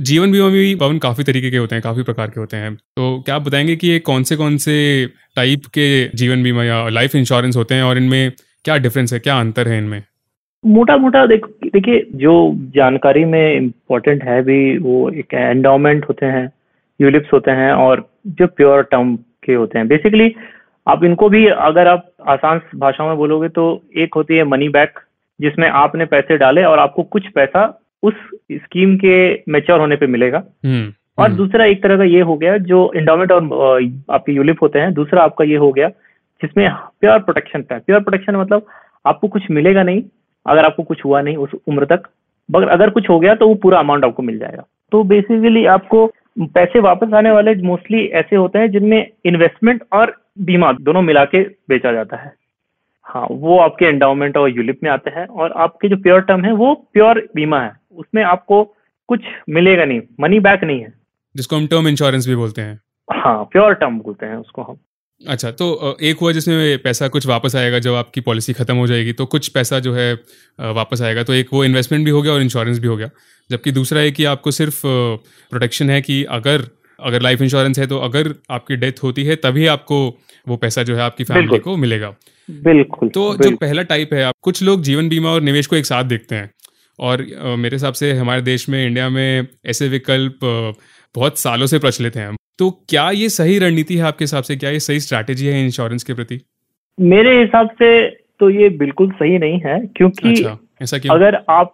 जीवन 0.00 0.32
बीमा 0.32 0.48
भी 0.48 0.74
पवन 0.74 0.98
काफ़ी 0.98 1.24
तरीके 1.24 1.50
के 1.50 1.56
होते 1.56 1.74
हैं 1.74 1.82
काफ़ी 1.82 2.02
प्रकार 2.02 2.30
के 2.30 2.40
होते 2.40 2.56
हैं। 2.56 2.74
तो 2.74 3.22
क्या 3.26 3.34
आप 3.34 3.42
बताएँगे 3.42 3.76
कि 3.76 3.88
ये 3.88 3.98
कौन 3.98 4.22
से 4.22 4.36
कौन 4.36 4.56
से 4.56 4.74
टाइप 5.36 5.66
के 5.66 5.86
जीवन 6.14 6.42
बीमा 6.42 6.64
या 6.64 6.88
लाइफ 6.88 7.14
इंश्योरेंस 7.14 7.56
होते 7.56 7.74
हैं 7.74 7.82
और 7.82 7.98
इनमें 7.98 8.32
क्या 8.64 8.76
डिफरेंस 8.76 9.12
है 9.12 9.18
क्या 9.18 9.38
अंतर 9.40 9.68
है 9.68 9.78
इनमें? 9.78 10.02
मोटा 10.66 10.96
मोटा 10.96 11.26
देख 11.26 11.46
देखिए 11.46 12.06
जो 12.14 12.52
जानकारी 12.54 13.24
में 13.24 13.56
इम्पोर्टेंट 13.56 14.24
है 14.24 14.42
भी 14.42 14.78
वो 14.78 15.10
एक 15.10 15.34
एंडाउमेंट 15.34 16.04
होते 16.08 16.26
हैं 16.26 16.52
यूलिप्स 17.00 17.32
होते 17.32 17.50
हैं 17.50 17.72
और 17.72 18.08
जो 18.26 18.46
प्योर 18.46 18.82
टर्म 18.82 19.16
के 19.16 19.54
होते 19.54 19.78
हैं। 19.78 19.88
बेसिकली 19.88 20.34
आप 20.88 21.04
इनको 21.04 21.28
भी 21.28 21.46
अगर 21.46 21.86
आप 21.86 22.10
आसान 22.28 22.60
भाषा 22.76 23.06
में 23.06 23.16
बोलोगे 23.16 23.48
तो 23.48 23.82
एक 23.96 24.14
होती 24.14 24.36
है 24.36 24.44
मनी 24.44 24.68
बैक 24.68 24.98
जिसमें 25.40 25.68
आपने 25.68 26.04
पैसे 26.04 26.36
डाले 26.36 26.64
और 26.64 26.78
आपको 26.78 27.02
कुछ 27.02 27.26
पैसा 27.26 27.80
उस 28.02 28.14
स्कीम 28.52 28.96
के 28.96 29.42
मेच्योर 29.48 29.80
होने 29.80 29.96
पे 29.96 30.06
मिलेगा। 30.06 30.42
हम्म, 30.64 30.92
और 31.18 31.26
हम्म। 31.26 31.36
दूसरा 31.36 31.64
एक 31.64 31.82
तरह 31.82 31.96
का 31.96 32.04
ये 32.04 32.20
हो 32.20 32.36
गया 32.36 32.56
जो 32.58 32.92
इंडोमेंट 32.96 33.32
और 33.32 33.90
आपके 34.10 34.32
यूलिप 34.32 34.62
होते 34.62 34.78
हैं 34.78 34.94
दूसरा 34.94 35.22
आपका 35.22 35.44
ये 35.44 35.56
हो 35.56 35.72
गया 35.72 35.88
जिसमें 36.42 36.70
प्योर 37.00 37.18
प्रोटेक्शन 37.18 37.62
प्योर 37.62 38.00
प्रोटेक्शन 38.00 38.36
मतलब 38.36 38.66
आपको 39.06 39.28
कुछ 39.28 39.50
मिलेगा 39.50 39.82
नहीं 39.82 40.02
अगर 40.46 40.64
आपको 40.64 40.82
कुछ 40.82 41.04
हुआ 41.04 41.20
नहीं 41.22 41.36
उस 41.36 41.50
उम्र 41.68 41.84
तक 41.84 42.08
मगर 42.48 42.68
अगर 42.68 42.90
कुछ 42.90 43.08
हो 43.08 43.18
गया 43.20 43.34
तो 43.34 43.48
वो 43.48 43.54
पूरा 43.54 43.78
अमाउंट 43.78 44.04
आपको 44.04 44.22
मिल 44.22 44.38
जाएगा। 44.38 44.64
तो 44.92 45.02
बेसिकली 45.04 45.64
आपको 45.66 46.06
पैसे 46.40 46.80
वापस 46.80 47.12
आने 47.14 47.30
वाले 47.30 47.54
मोस्टली 47.62 48.04
ऐसे 48.14 48.36
होते 48.36 48.58
हैं 48.58 48.70
जिनमें 48.70 49.06
इन्वेस्टमेंट 49.24 49.82
और 49.92 50.16
बीमा 50.40 50.72
दोनों 50.72 51.02
मिला 51.02 51.24
के 51.24 51.42
बेचा 51.68 51.92
जाता 51.92 52.16
है। 52.16 52.32
हाँ 53.06 53.26
वो 53.30 53.58
आपके 53.58 53.84
एंडाउमेंट 53.84 54.36
और 54.36 54.48
यूलिप 54.48 54.80
में 54.82 54.90
आते 54.90 55.10
हैं 55.10 55.26
और 55.26 55.52
आपके 55.52 55.88
जो 55.88 55.96
प्योर 55.96 56.20
टर्म 56.20 56.44
है 56.44 56.52
वो 56.52 56.74
प्योर 56.92 57.26
बीमा 57.34 57.60
है। 57.60 57.72
उसमें 57.96 58.22
आपको 58.22 58.62
कुछ 59.08 59.24
मिलेगा 59.48 59.84
नहीं 59.84 60.00
मनी 60.20 60.40
बैक 60.40 60.64
नहीं 60.64 60.80
है। 60.80 60.92
जिसको 61.36 61.56
हम 61.56 61.66
टर्म 61.66 61.88
इंश्योरेंस 61.88 62.28
भी 62.28 62.36
बोलते 62.36 62.62
हैं। 62.62 62.80
हाँ 63.08 63.42
प्योर 63.44 63.74
टर्म 63.74 63.98
बोलते 64.00 64.26
हैं 64.26 64.36
उसको 64.36 64.62
हम। 64.62 64.76
अच्छा 65.28 65.50
तो 65.50 65.96
एक 66.02 66.18
हुआ 66.18 66.32
जिसमें 66.32 66.78
पैसा 66.78 67.08
कुछ 67.08 67.26
वापस 67.26 67.54
आएगा 67.56 67.78
जब 67.78 67.94
आपकी 67.94 68.20
पॉलिसी 68.20 68.52
खत्म 68.52 68.76
हो 68.76 68.86
जाएगी 68.86 69.12
तो 69.12 69.26
कुछ 69.26 69.48
पैसा 69.48 69.78
जो 69.78 69.92
है 69.94 70.12
वापस 70.58 71.02
आएगा 71.02 71.22
तो 71.22 71.34
एक 71.34 71.48
वो 71.52 71.64
इन्वेस्टमेंट 71.64 72.04
भी 72.04 72.10
हो 72.10 72.22
गया 72.22 72.32
और 72.32 72.42
इंश्योरेंस 72.42 72.78
भी 72.78 72.88
हो 72.88 72.96
गया। 72.96 73.10
जबकि 73.50 73.72
दूसरा 73.72 74.00
है 74.00 74.10
कि 74.10 74.24
आपको 74.24 74.50
सिर्फ़ 74.50 74.80
प्रोटेक्शन 74.84 75.90
है 75.90 76.00
कि 76.02 76.22
अगर 76.30 76.66
अगर 77.00 77.22
लाइफ 77.22 77.42
इंश्योरेंस 77.42 77.78
है 77.78 77.86
तो 77.86 77.98
अगर 77.98 78.34
आपकी 78.50 78.76
डेथ 78.76 79.02
होती 79.02 79.24
है 79.24 79.36
तभी 79.36 79.66
आपको 79.66 79.98
वो 80.46 80.56
पैसा 80.56 80.82
जो 80.82 80.96
है 80.96 81.02
आपकी 81.02 81.24
फैमिली 81.24 81.58
को 81.58 81.76
मिलेगा। 81.76 82.14
बिल्कुल 82.48 83.08
तो 83.08 83.28
बिल्कुल। 83.30 83.50
जो 83.50 83.56
पहला 83.56 83.82
टाइप 83.82 84.14
है 84.14 84.22
आप 84.24 84.34
कुछ 84.42 84.62
लोग 84.62 84.82
जीवन 84.82 85.08
बीमा 85.08 85.30
और 85.30 85.42
निवेश 85.42 85.66
को 85.66 85.76
एक 85.76 85.86
साथ 85.86 86.04
देखते 86.04 86.34
हैं। 86.34 86.50
और 86.98 87.22
मेरे 87.58 87.76
हिसाब 87.76 87.94
से 87.94 88.12
हमारे 88.12 88.42
देश 88.42 88.68
में 88.68 88.84
इंडिया 88.86 89.08
में 89.08 89.46
ऐसे 89.66 89.88
विकल्प 89.88 90.38
बहुत 91.14 91.38
सालों 91.38 91.66
से 91.66 91.78
प्रचलित 91.78 92.16
हैं 92.16 92.34
तो 92.58 92.70
क्या 92.88 93.10
ये 93.10 93.28
सही 93.28 93.58
रणनीति 93.58 93.96
है 93.96 94.04
आपके 94.04 94.24
हिसाब 94.24 94.42
से? 94.42 94.56
क्या 94.56 94.70
ये 94.70 94.80
सही 94.80 95.00
स्ट्रैटेजी 95.00 95.46
है 95.46 95.64
इंश्योरेंस 95.64 96.02
के 96.04 96.14
प्रति? 96.14 96.40
मेरे 97.00 97.38
हिसाब 97.40 97.70
से 97.70 98.06
तो 98.40 98.50
ये 98.50 98.68
बिल्कुल 98.68 99.10
सही 99.10 99.38
नहीं 99.38 99.60
है 99.60 99.78
क्योंकि 99.96 100.30
अच्छा, 100.30 100.58
ऐसा 100.82 100.98
क्यों? 100.98 101.14
अगर 101.14 101.38
आप 101.50 101.72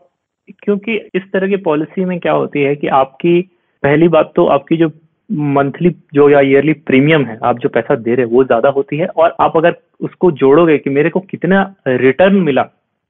क्योंकि 0.62 0.96
इस 1.14 1.22
तरह 1.32 1.48
की 1.48 1.56
पॉलिसी 1.56 2.04
में 2.04 2.18
क्या 2.20 2.32
होती 2.32 2.62
है 2.62 2.74
कि 2.76 2.86
आपकी 2.86 3.40
पहली 3.82 4.08
बात 4.08 4.32
तो 4.36 4.46
आपकी 4.46 4.76
जो 4.76 4.90
मंथली 5.32 5.90
जो 6.14 6.28
या 6.30 6.40
ईयरली 6.40 6.72
प्रीमियम 6.72 7.24
है 7.24 7.38
आप 7.42 7.58
जो 7.58 7.68
पैसा 7.68 7.94
दे 7.94 8.14
रहे 8.14 8.26
हैं 8.26 8.32
वो 8.32 8.44
ज़्यादा 8.44 8.68
होती 8.68 8.96
है 8.96 9.06
और 9.06 9.36
आप 9.40 9.56
अगर 9.56 9.76
उसको 10.00 10.30
जोड़ोगे 10.32 10.78
कि 10.78 10.90
मेरे 10.90 11.10
को 11.10 11.20
कितना 11.20 11.74
रिटर्न 11.88 12.36
मिला 12.36 12.62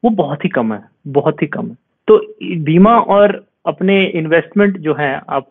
वो 0.04 0.10
बहुत 0.10 0.44
ही 0.44 0.48
कम 0.48 0.72
है 0.72 0.80
बहुत 1.06 1.42
ही 1.42 1.46
कम 1.46 1.68
है। 1.68 1.76
तो 2.08 2.18
बीमा 2.56 2.98
और 2.98 3.44
अपने 3.66 4.04
इन्वेस्टमेंट 4.06 4.78
जो 4.78 4.94
है 4.94 5.20
आप 5.28 5.50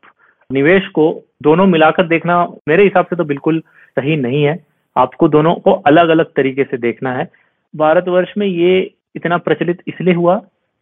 निवेश 0.52 0.88
को 0.88 1.06
दोनों 1.44 1.66
मिलाकर 1.68 2.08
देखना 2.08 2.44
मेरे 2.68 2.84
हिसाब 2.84 3.06
से 3.06 3.16
तो 3.16 3.24
बिल्कुल 3.24 3.60
सही 4.00 4.16
नहीं 4.16 4.44
है। 4.44 4.60
आपको 4.96 5.28
दोनों 5.28 5.54
को 5.56 5.72
अलग 5.72 6.10
अलग 6.10 6.26
तरीके 6.26 6.64
से 6.64 6.78
देखना 6.78 7.14
है। 7.14 7.30
भारतवर्ष 7.76 8.30
में 8.38 8.48
ये 8.48 8.80
इतना 9.16 9.38
प्रचलित 9.38 9.82
इसलिए 9.88 10.14
हुआ 10.14 10.36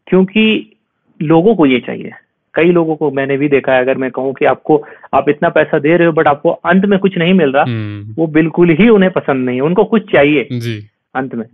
क्योंकि 0.07 0.45
लोगों 1.21 1.55
को 1.55 1.65
ये 1.65 1.79
चाहिए। 1.79 2.11
कई 2.53 2.71
लोगों 2.71 2.95
को 2.95 3.11
मैंने 3.11 3.37
भी 3.37 3.47
देखा 3.49 3.73
है 3.73 3.81
अगर 3.81 3.97
मैं 3.97 4.11
कहूँ 4.11 4.33
कि 4.33 4.45
आपको 4.45 4.83
आप 5.13 5.29
इतना 5.29 5.49
पैसा 5.49 5.79
दे 5.79 5.97
रहे 5.97 6.07
हो 6.07 6.13
बट 6.13 6.27
आपको 6.27 6.49
अंत 6.49 6.85
में 6.85 6.99
कुछ 6.99 7.17
नहीं 7.17 7.33
मिल 7.33 7.51
रहा 7.51 7.63
हम्म। 7.63 8.13
वो 8.17 8.27
बिल्कुल 8.27 8.69
ही 8.69 8.89
उन्हें 8.89 9.11
पसंद 9.11 9.45
नहीं 9.45 9.55
है। 9.55 9.61
उनको 9.61 9.83
कुछ 9.85 10.11
चाहिए 10.11 10.47
जी। 10.51 10.77
अंत 11.15 11.35
में। 11.35 11.45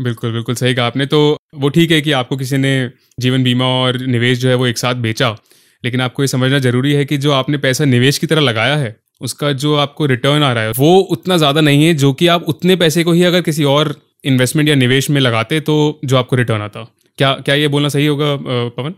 बिल्कुल 0.00 0.32
बिल्कुल 0.32 0.54
सही 0.54 0.74
कहा 0.74 0.86
आपने। 0.86 1.06
तो 1.06 1.36
वो 1.54 1.68
ठीक 1.68 1.90
है 1.90 2.00
कि 2.00 2.12
आपको 2.12 2.36
किसी 2.36 2.58
ने 2.58 2.90
जीवन 3.20 3.44
बीमा 3.44 3.64
और 3.64 3.96
निवेश 4.06 4.38
जो 4.38 4.48
है 4.48 4.54
वो 4.54 4.66
एक 4.66 4.78
साथ 4.78 4.94
बेचा। 4.94 5.36
लेकिन 5.84 6.00
आपको 6.00 6.22
ये 6.22 6.26
समझना 6.28 6.58
ज़रूरी 6.60 6.92
है 6.92 7.04
कि 7.04 7.16
जो 7.18 7.32
आपने 7.32 7.58
पैसा 7.58 7.84
निवेश 7.86 8.18
की 8.18 8.26
तरह 8.26 8.40
लगाया 8.40 8.76
है 8.76 8.96
उसका 9.20 9.52
जो 9.62 9.74
आपको 9.76 10.06
रिटर्न 10.06 10.42
आ 10.42 10.52
रहा 10.52 10.64
है 10.64 10.72
वो 10.76 10.96
उतना 11.12 11.36
ज़्यादा 11.36 11.60
नहीं 11.60 11.84
है 11.84 11.94
जो 11.96 12.12
कि 12.12 12.26
आप 12.28 12.44
उतने 12.48 12.76
पैसे 12.76 13.04
को 13.04 13.12
ही 13.12 13.22
अगर 13.24 13.40
किसी 13.42 13.64
और 13.72 13.94
इन्वेस्टमेंट 14.24 14.68
या 14.68 14.74
निवेश 14.76 15.10
में 15.10 15.20
लगाते 15.20 15.60
तो 15.60 15.76
जो 16.04 16.16
आपको 16.16 16.36
रिटर्न 16.36 16.62
आता। 16.62 16.86
क्या 17.18 17.32
क्या 17.36 17.54
ये 17.54 17.68
बोलना 17.68 17.88
सही 17.88 18.06
होगा 18.06 18.36
पवन? 18.76 18.94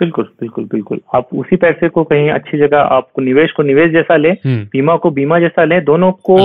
बिल्कुल 0.00 0.24
बिल्कुल 0.40 0.64
बिल्कुल। 0.64 1.00
आप 1.14 1.28
उसी 1.34 1.56
पैसे 1.56 1.88
को 1.88 2.04
कहीं 2.04 2.28
अच्छी 2.30 2.58
जगह 2.58 2.78
आपको 2.96 3.22
निवेश 3.22 3.52
को 3.52 3.62
निवेश 3.62 3.90
जैसा 3.92 4.16
लें 4.16 4.32
हम्म। 4.32 4.64
बीमा 4.72 4.96
को 4.96 5.10
बीमा 5.10 5.38
जैसा 5.40 5.64
लें 5.64 5.84
दोनों 5.84 6.10
को 6.28 6.38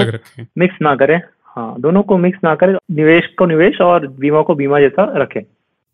मिक्स 0.59 0.77
ना 0.81 0.95
करें। 0.95 1.15
हाँ 1.47 1.75
दोनों 1.79 2.03
को 2.03 2.17
मिक्स 2.17 2.39
ना 2.43 2.53
करें 2.55 2.73
निवेश 2.95 3.25
को 3.39 3.45
निवेश 3.45 3.81
और 3.81 4.07
बीमा 4.19 4.41
को 4.41 4.55
बीमा 4.55 4.79
जैसा 4.79 5.11
रखें। 5.17 5.41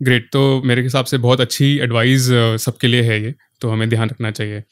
ग्रेट 0.01 0.27
तो 0.33 0.61
मेरे 0.65 0.81
हिसाब 0.81 1.05
से 1.05 1.17
बहुत 1.17 1.41
अच्छी 1.41 1.77
एडवाइस 1.79 2.27
सबके 2.61 2.87
लिए 2.87 3.01
है 3.01 3.21
ये। 3.23 3.33
तो 3.61 3.69
हमें 3.69 3.89
ध्यान 3.89 4.09
रखना 4.09 4.31
चाहिए। 4.31 4.63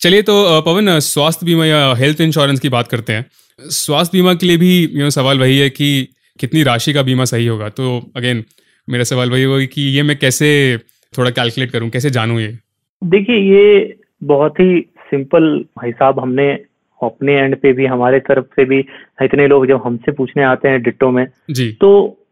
चलिए 0.00 0.22
तो 0.22 0.60
पवन 0.60 0.98
स्वास्थ्य 0.98 1.46
बीमा 1.46 1.66
या 1.66 1.94
हेल्थ 1.94 2.20
इंश्योरेंस 2.20 2.60
की 2.60 2.68
बात 2.68 2.88
करते 2.88 3.12
हैं। 3.12 3.24
स्वास्थ्य 3.58 4.18
बीमा 4.18 4.34
के 4.34 4.46
लिए 4.46 4.56
भी 4.56 4.88
यू 4.92 5.10
सवाल 5.10 5.38
वही 5.38 5.58
है 5.58 5.70
कि 5.70 6.08
कितनी 6.40 6.62
राशि 6.62 6.92
का 6.92 7.02
बीमा 7.02 7.24
सही 7.24 7.46
होगा। 7.46 7.68
तो 7.68 7.98
अगेन 8.16 8.44
मेरा 8.88 9.04
सवाल 9.04 9.30
वही 9.30 9.42
होगा 9.42 9.64
कि 9.64 9.82
ये 9.96 10.02
मैं 10.02 10.16
कैसे 10.18 10.78
थोड़ा 11.14 11.30
कैलकुलेट 11.30 11.70
करूँ 11.70 11.88
कैसे 11.90 12.10
जानूं 12.10 12.38
ये? 12.40 12.56
देखिए 13.02 13.36
ये 13.36 13.96
बहुत 14.24 14.60
ही 14.60 14.80
सिंपल 15.10 15.64
हिसाब 15.84 16.20
हमने 16.20 16.52
अपने 17.00 17.32
एंड 17.32 17.56
पे 17.56 17.72
भी 17.72 17.86
हमारे 17.86 18.18
तरफ़ 18.20 18.44
से 18.44 18.64
भी 18.64 18.78
इतने 19.22 19.46
लोग 19.46 19.66
जब 19.66 19.82
हमसे 19.84 20.12
पूछने 20.12 20.44
आते 20.44 20.68
हैं 20.68 20.82
डिट्टो 20.82 21.10
में 21.10 21.26
जी। 21.50 21.70
तो 21.72 21.90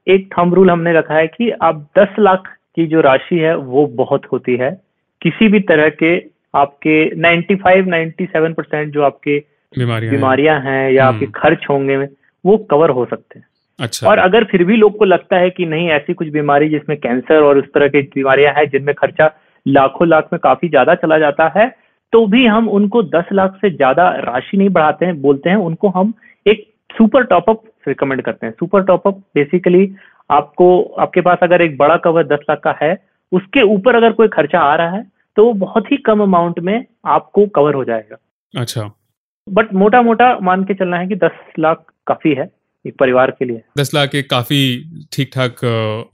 एक 0.08 0.28
थम 0.32 0.54
रूल 0.54 0.70
हमने 0.70 0.92
रखा 0.92 1.14
है 1.14 1.26
कि 1.26 1.50
आप 1.50 1.88
10 1.98 2.16
लाख 2.18 2.48
की 2.76 2.86
जो 2.86 3.00
राशि 3.00 3.38
है 3.38 3.56
वो 3.56 3.86
बहुत 3.86 4.22
होती 4.32 4.56
है। 4.56 4.85
किसी 5.22 5.48
भी 5.48 5.60
तरह 5.60 5.88
के 6.02 6.16
आपके 6.54 6.98
95 7.16 7.86
97 7.86 8.54
परसेंट 8.54 8.92
जो 8.92 9.02
आपके 9.02 9.38
बीमारियाँ 9.72 10.60
हैं। 10.60 10.90
या 10.92 11.06
आपके 11.06 11.24
हम्म। 11.24 11.40
खर्च 11.40 11.66
होंगे 11.70 11.96
वो 12.44 12.56
कवर 12.70 12.90
हो 12.90 13.04
सकते 13.04 13.38
हैं। 13.38 13.46
अच्छा। 13.78 14.08
और 14.08 14.18
अगर 14.18 14.44
फिर 14.44 14.64
भी 14.64 14.76
लोग 14.76 14.96
को 14.98 15.04
लगता 15.04 15.36
है 15.36 15.50
कि 15.50 15.66
नहीं 15.66 15.88
ऐसी 15.90 16.14
कुछ 16.14 16.28
बीमारी 16.28 16.68
जिसमें 16.68 16.96
कैंसर 16.98 17.42
और 17.42 17.58
उस 17.58 17.64
तरह 17.74 17.88
की 17.88 18.02
बीमारियाँ 18.14 18.52
हैं 18.54 18.68
जिनमें 18.70 18.94
खर्चा 18.94 19.30
लाखों 19.66 20.08
लाख 20.08 20.28
में 20.32 20.38
काफ़ी 20.42 20.68
ज़्यादा 20.68 20.94
चला 20.94 21.18
जाता 21.18 21.52
है 21.56 21.66
तो 22.12 22.26
भी 22.26 22.44
हम 22.46 22.68
उनको 22.68 23.02
दस 23.02 23.28
लाख 23.32 23.56
से 23.60 23.70
ज़्यादा 23.70 24.08
राशि 24.20 24.56
नहीं 24.56 24.68
बढ़ाते 24.68 25.06
हैं 25.06 25.20
बोलते 25.22 25.50
हैं 25.50 25.56
उनको 25.56 25.88
हम 25.88 26.12
एक 26.46 26.66
सुपर 26.90 27.24
टॉपअप 27.24 27.62
रिकमेंड 27.88 28.22
करते 28.22 28.46
हैं। 28.46 28.52
सुपर 28.52 28.82
टॉपअप 28.82 29.18
बेसिकली 29.34 29.90
आपको 30.30 30.68
आपके 30.98 31.20
पास 31.20 31.38
अगर 31.42 31.62
एक 31.62 31.76
बड़ा 31.76 31.96
कवर 31.96 32.26
दस 32.26 32.44
लाख 32.50 32.60
का 32.60 32.74
है 32.82 32.94
उसके 33.32 33.62
ऊपर 33.64 33.96
अगर 33.96 34.12
कोई 34.12 34.28
खर्चा 34.28 34.60
आ 34.60 34.74
रहा 34.76 34.90
है 34.90 35.04
तो 35.36 35.44
वो 35.44 35.52
बहुत 35.60 35.90
ही 35.92 35.96
कम 36.06 36.22
अमाउंट 36.22 36.58
में 36.60 36.84
आपको 37.06 37.46
कवर 37.46 37.74
हो 37.74 37.84
जाएगा। 37.84 38.16
अच्छा। 38.54 38.90
बट 39.46 39.72
मोटा 39.74 40.02
मोटा 40.02 40.38
मान 40.42 40.64
के 40.64 40.74
चलना 40.74 40.98
है 40.98 41.06
कि 41.08 41.16
दस 41.16 41.38
लाख 41.58 41.84
काफ़ी 42.06 42.34
है 42.34 42.50
एक 42.84 42.96
परिवार 42.98 43.30
के 43.30 43.44
लिए। 43.44 43.62
दस 43.78 43.94
लाख 43.94 44.14
एक 44.14 44.30
काफ़ी 44.30 44.58
ठीक 45.12 45.30
ठाक 45.34 45.64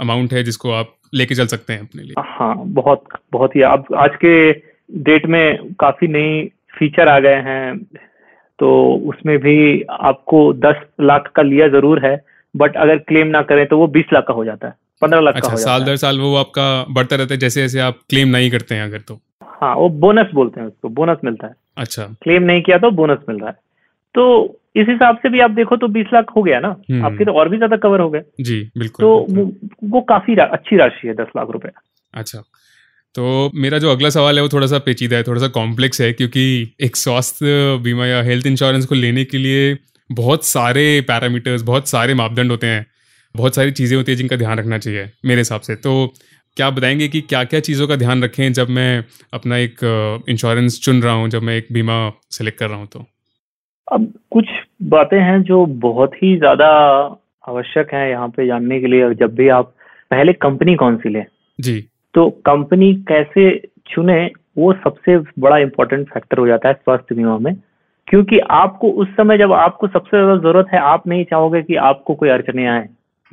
अमाउंट 0.01 0.33
है 0.33 0.43
जिसको 0.43 0.73
आप 0.73 0.95
लेके 1.15 1.35
चल 1.35 1.47
सकते 1.47 1.73
हैं 1.73 1.81
अपने 1.81 2.03
लिए। 2.03 2.23
हाँ 2.29 2.55
बहुत 2.59 3.05
बहुत 3.33 3.57
ही। 3.57 3.63
अब 3.63 3.87
आज 3.97 4.17
के 4.17 4.53
डेट 4.91 5.27
में 5.27 5.73
काफ़ी 5.81 6.09
नई 6.09 6.45
फीचर 6.79 7.09
आ 7.09 7.19
गए 7.19 7.41
हैं 7.43 7.79
तो 8.59 8.71
उसमें 9.09 9.37
भी 9.39 9.83
आपको 10.03 10.53
दस 10.55 10.85
लाख 11.01 11.31
का 11.37 11.43
लिया 11.43 11.69
ज़रूर 11.69 12.05
है 12.07 12.17
बट 12.55 12.77
अगर 12.77 12.99
क्लेम 13.01 13.27
ना 13.29 13.43
करें 13.43 13.67
तो 13.67 13.79
वो 13.79 13.87
बीस 13.89 14.13
लाख 14.13 14.25
का 14.29 14.35
हो 14.35 14.45
जाता 14.45 14.69
है। 14.69 14.75
पंद्रह 15.03 15.21
लाख 15.21 15.35
अच्छा 15.35 15.49
का 15.49 15.53
हो 15.53 15.59
साल 15.59 15.85
दर 15.85 15.97
साल 15.97 16.19
वो 16.21 16.35
आपका 16.37 16.65
बढ़ता 16.91 17.17
रहता 17.17 17.35
है 17.35 17.41
जैसे 17.41 17.61
जैसे 17.61 17.81
आप 17.81 17.99
क्लेम 18.11 18.29
नहीं 18.29 18.51
करते 18.51 18.75
हैं 18.75 18.83
अगर 18.83 19.01
तो। 19.09 19.21
हाँ 19.63 19.75
वो 19.77 19.89
बोनस 20.01 20.31
बोलते 20.35 20.61
हैं 20.61 20.67
उसको 20.67 20.89
बोनस 20.91 21.19
मिलता 21.25 21.47
है। 21.47 21.55
अच्छा। 21.77 22.05
क्लेम 22.23 22.43
नहीं 22.43 22.63
किया 22.63 22.79
तो 22.79 22.91
बोनस 22.93 23.19
मिल 23.29 23.39
रहा 23.39 23.49
है। 23.49 23.57
तो 24.15 24.25
इस 24.77 24.87
हिसाब 24.89 25.17
से 25.17 25.29
भी 25.29 25.41
आप 25.41 25.51
देखो 25.51 25.77
तो 25.77 25.89
बीस 25.89 26.07
लाख 26.15 26.31
हो 26.37 26.43
गया 26.43 26.59
ना। 26.61 26.69
हम्म। 26.91 27.05
आपके 27.07 27.25
तो 27.25 27.33
और 27.33 27.49
भी 27.49 27.57
ज़्यादा 27.57 27.77
कवर 27.77 28.01
हो 28.01 28.09
गए। 28.11 28.23
जी 28.41 28.61
बिल्कुल 28.79 29.05
तो 29.05 29.27
बिल्कुल। 29.27 29.45
वो, 29.45 29.89
वो 29.89 30.01
काफ़ी 30.01 30.35
रा, 30.35 30.45
अच्छी 30.45 30.77
राशि 30.77 31.09
है 31.09 31.15
दस 31.15 31.33
लाख 31.37 31.51
रुपए। 31.51 31.69
अच्छा 32.15 32.43
तो 33.15 33.51
मेरा 33.55 33.79
जो 33.79 33.91
अगला 33.91 34.11
सवाल 34.11 34.37
है 34.37 34.43
वो 34.43 34.49
थोड़ा 34.49 34.67
सा 34.67 34.79
पेचीदा 34.79 35.17
है 35.17 35.23
थोड़ा 35.23 35.41
सा 35.41 35.49
कॉम्प्लेक्स 35.49 36.01
है 36.01 36.13
क्योंकि 36.13 36.45
एक 36.81 36.97
स्वास्थ्य 36.97 37.79
बीमा 37.83 38.07
या 38.07 38.23
हेल्थ 38.23 38.47
इंश्योरेंस 38.47 38.87
को 38.87 38.95
लेने 38.95 39.25
के 39.25 39.39
लिए 39.39 39.77
बहुत 40.11 40.45
सारे 40.45 40.85
पैरामीटर्स 41.01 41.63
बहुत 41.63 41.89
सारे 41.89 42.15
मापदंड 42.15 42.51
होते 42.51 42.67
हैं। 42.67 42.87
बहुत 43.35 43.55
सारी 43.55 43.71
चीज़ें 43.73 43.97
होती 43.97 44.13
हैं 44.13 44.17
जिनका 44.19 44.37
ध्यान 44.37 44.59
रखना 44.59 44.79
चाहिए 44.79 45.09
मेरे 45.25 45.41
हिसाब 45.41 45.61
से। 45.61 45.75
तो 45.77 46.13
क्या 46.57 46.67
आप 46.67 46.73
बताएँगे 46.73 47.09
कि 47.09 47.21
क्या 47.23 47.43
क्या 47.45 47.61
चीज़ों 47.61 47.87
का 47.89 47.97
ध्यान 47.97 48.23
रखें 48.25 48.53
जब 48.53 48.69
मैं 48.71 49.05
अपना 49.35 49.57
एक 49.59 49.79
इंश्योरेंस 50.29 50.81
चुन 50.85 51.03
रहा 51.03 51.13
हूँ 51.13 51.29
जब 51.29 51.43
मैं 51.43 51.57
एक 51.57 51.67
बीमा 51.73 51.97
सेलेक्ट 52.31 52.59
कर 52.59 52.69
रहा 52.69 52.79
हूँ 52.79 52.87
तो? 52.87 53.05
अब 53.89 54.13
कुछ 54.31 54.47
बातें 54.89 55.19
हैं 55.21 55.43
जो 55.43 55.65
बहुत 55.81 56.15
ही 56.15 56.37
ज़्यादा 56.37 56.67
आवश्यक 57.45 57.95
है 57.95 58.09
यहाँ 58.11 58.29
पे 58.29 58.47
जानने 58.47 58.81
के 58.81 58.87
लिए 58.87 59.13
जब 59.15 59.35
भी 59.35 59.49
आप 59.51 59.75
पहले 60.11 60.33
कंपनी 60.33 60.75
कौन 60.75 60.97
सी 60.97 61.09
लें? 61.09 61.25
जी। 61.59 61.81
तो 62.15 62.29
कंपनी 62.47 62.95
कैसे 63.09 63.51
चुने 63.87 64.25
वो 64.59 64.73
सबसे 64.75 65.17
बड़ा 65.41 65.59
इंपॉर्टेंट 65.59 66.09
फैक्टर 66.09 66.39
हो 66.39 66.47
जाता 66.47 66.69
है 66.69 66.75
स्वास्थ्य 66.75 67.15
बीमा 67.15 67.37
में 67.39 67.55
क्योंकि 68.09 68.39
आपको 68.53 68.91
उस 68.93 69.09
समय 69.09 69.39
जब 69.39 69.53
आपको 69.53 69.87
सबसे 69.89 70.17
ज़्यादा 70.17 70.37
ज़रूरत 70.39 70.67
है 70.73 70.79
आप 70.81 71.07
नहीं 71.07 71.25
चाहोगे 71.25 71.63
कि 71.63 71.77
आपको 71.83 72.15
कोई 72.15 72.29
अड़चने 72.29 72.67
आए। 72.67 72.89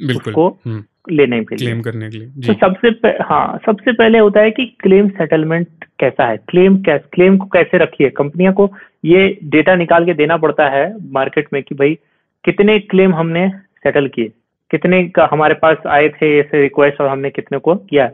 उसको 0.05 0.47
हम्म, 0.65 0.83
लेने 1.11 1.43
के 1.43 1.55
लिए। 1.55 1.67
क्लेम 1.67 1.81
करने 1.81 2.09
के 2.09 2.17
लिए। 2.17 2.27
तो 2.27 2.53
सबसे 2.53 3.09
हाँ 3.23 3.59
सबसे 3.65 3.91
पहले 3.91 4.19
होता 4.19 4.39
है 4.39 4.51
कि 4.51 4.65
क्लेम 4.79 5.09
सेटलमेंट 5.09 5.67
कैसा 5.99 6.27
है? 6.27 6.37
क्लेम 6.37 6.77
कैस 6.77 7.01
क्लेम 7.13 7.37
को 7.37 7.45
कैसे 7.45 7.77
रखिए? 7.77 8.09
कंपनियों 8.09 8.53
को 8.53 8.73
ये 9.05 9.39
डेटा 9.43 9.75
निकाल 9.75 10.05
के 10.05 10.13
देना 10.13 10.37
पड़ता 10.37 10.69
है 10.69 11.11
मार्केट 11.11 11.47
में 11.53 11.63
कि 11.63 11.75
भाई 11.75 11.97
कितने 12.45 12.79
क्लेम 12.79 13.15
हमने 13.15 13.49
सेटल 13.49 14.07
किए? 14.07 14.31
कितने 14.71 15.07
का 15.07 15.29
हमारे 15.31 15.53
पास 15.53 15.77
आए 15.87 16.09
थे 16.09 16.39
ऐसे 16.39 16.61
रिक्वेस्ट 16.61 17.01
और 17.01 17.07
हमने 17.07 17.29
कितने 17.29 17.57
को 17.57 17.75
किया। 17.75 18.07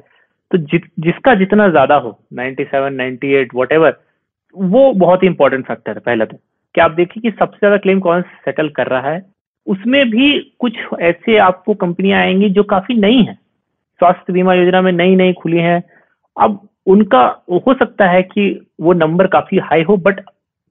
तो 0.52 0.58
जि, 0.58 0.78
जिसका 1.00 1.34
जितना 1.34 1.70
ज़्यादा 1.70 1.96
हो 1.96 2.20
97, 2.34 2.96
98, 2.96 3.78
वट 3.80 4.00
वो 4.56 4.94
बहुत 4.94 5.24
ही 5.24 5.28
इंपॉर्टेंट 5.28 5.66
फैक्टर 5.68 5.92
है 5.92 6.00
पहले 6.00 6.26
तो। 6.26 6.38
कि 6.76 6.82
आप 6.82 6.92
देखिए 6.92 7.22
कि 7.22 7.38
सबसे 7.40 7.58
ज़्यादा 7.58 7.78
क्लेम 7.78 8.00
कौन 8.00 8.22
सेटल 8.22 8.70
कर 8.70 8.88
रहा 8.88 9.10
है? 9.10 9.35
उसमें 9.68 10.10
भी 10.10 10.56
कुछ 10.60 10.74
ऐसे 11.00 11.38
आपको 11.38 11.74
कंपनियाँ 11.74 12.22
आएँगी 12.22 12.50
जो 12.50 12.64
काफ़ी 12.64 12.96
नई 12.96 13.18
हैं। 13.18 13.36
स्वास्थ्य 14.00 14.34
बीमा 14.34 14.54
योजना 14.54 14.82
में 14.82 14.92
नई 14.92 15.16
नई 15.16 15.34
खुली 15.34 15.58
हैं। 15.58 15.84
अब 16.42 16.70
उनका 16.86 17.44
हो 17.52 17.74
सकता 17.74 18.08
है 18.08 18.24
कि 18.24 18.68
वो 18.82 18.94
नंबर 18.94 19.28
काफ़ी 19.28 19.58
हाई 19.58 19.84
हो 19.84 19.98
बट 19.98 20.20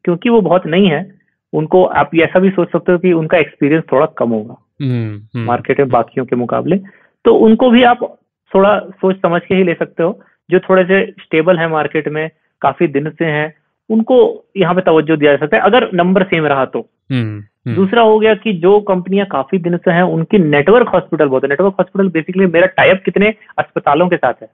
क्योंकि 0.05 0.29
वो 0.29 0.41
बहुत 0.41 0.67
नई 0.67 0.87
है 0.87 1.19
उनको 1.53 1.85
आप 1.85 2.11
ऐसा 2.15 2.39
भी 2.39 2.51
सोच 2.51 2.69
सकते 2.73 2.93
हो 2.93 2.99
कि 2.99 3.13
उनका 3.13 3.39
एक्सपीरियंस 3.39 3.85
थोड़ा 3.93 4.07
कम 4.07 4.31
होगा। 4.31 4.57
हम्म, 4.83 5.17
हम्म, 5.17 5.45
मार्केट 5.45 5.81
में 5.81 5.89
बाकियों 5.89 6.27
के 6.27 6.37
मुकाबले। 6.37 6.77
तो 7.25 7.35
उनको 7.35 7.71
भी 7.71 7.83
आप 7.83 8.19
थोड़ा 8.55 8.79
सोच 8.79 9.17
समझ 9.17 9.43
के 9.49 9.55
ही 9.55 9.65
ले 9.65 9.75
सकते 9.75 10.03
हो 10.03 10.21
जो 10.51 10.59
थोड़े 10.59 10.85
से 10.85 11.07
स्टेबल 11.07 11.59
है 11.59 11.69
मार्केट 11.69 12.09
में 12.09 12.31
काफ़ी 12.61 12.87
दिन 12.87 13.11
से 13.11 13.25
हैं 13.25 13.55
उनको 13.91 14.45
यहाँ 14.57 14.75
पे 14.75 14.81
तवज्जो 14.81 15.17
दिया 15.17 15.33
जा 15.33 15.39
सकता 15.39 15.57
है। 15.57 15.63
अगर 15.63 15.91
नंबर 15.95 16.23
सेम 16.23 16.47
रहा 16.47 16.65
तो। 16.65 16.89
हम्म, 17.11 17.43
दूसरा 17.67 18.03
हो 18.03 18.19
गया 18.19 18.35
कि 18.35 18.53
जो 18.53 18.79
कंपनियाँ 18.81 19.27
काफ़ी 19.27 19.59
दिन 19.59 19.77
से 19.77 19.91
हैं 19.91 20.03
उनकी 20.03 20.39
नेटवर्क 20.39 20.89
हॉस्पिटल 20.89 21.27
बहुत 21.27 21.45
है। 21.45 21.49
नेटवर्क 21.49 21.75
हॉस्पिटल 21.79 22.09
बेसिकली 22.09 22.47
मेरा 22.47 22.67
टाइप 22.77 23.03
कितने 23.05 23.35
अस्पतालों 23.59 24.09
के 24.09 24.17
साथ 24.17 24.43
है। 24.43 24.49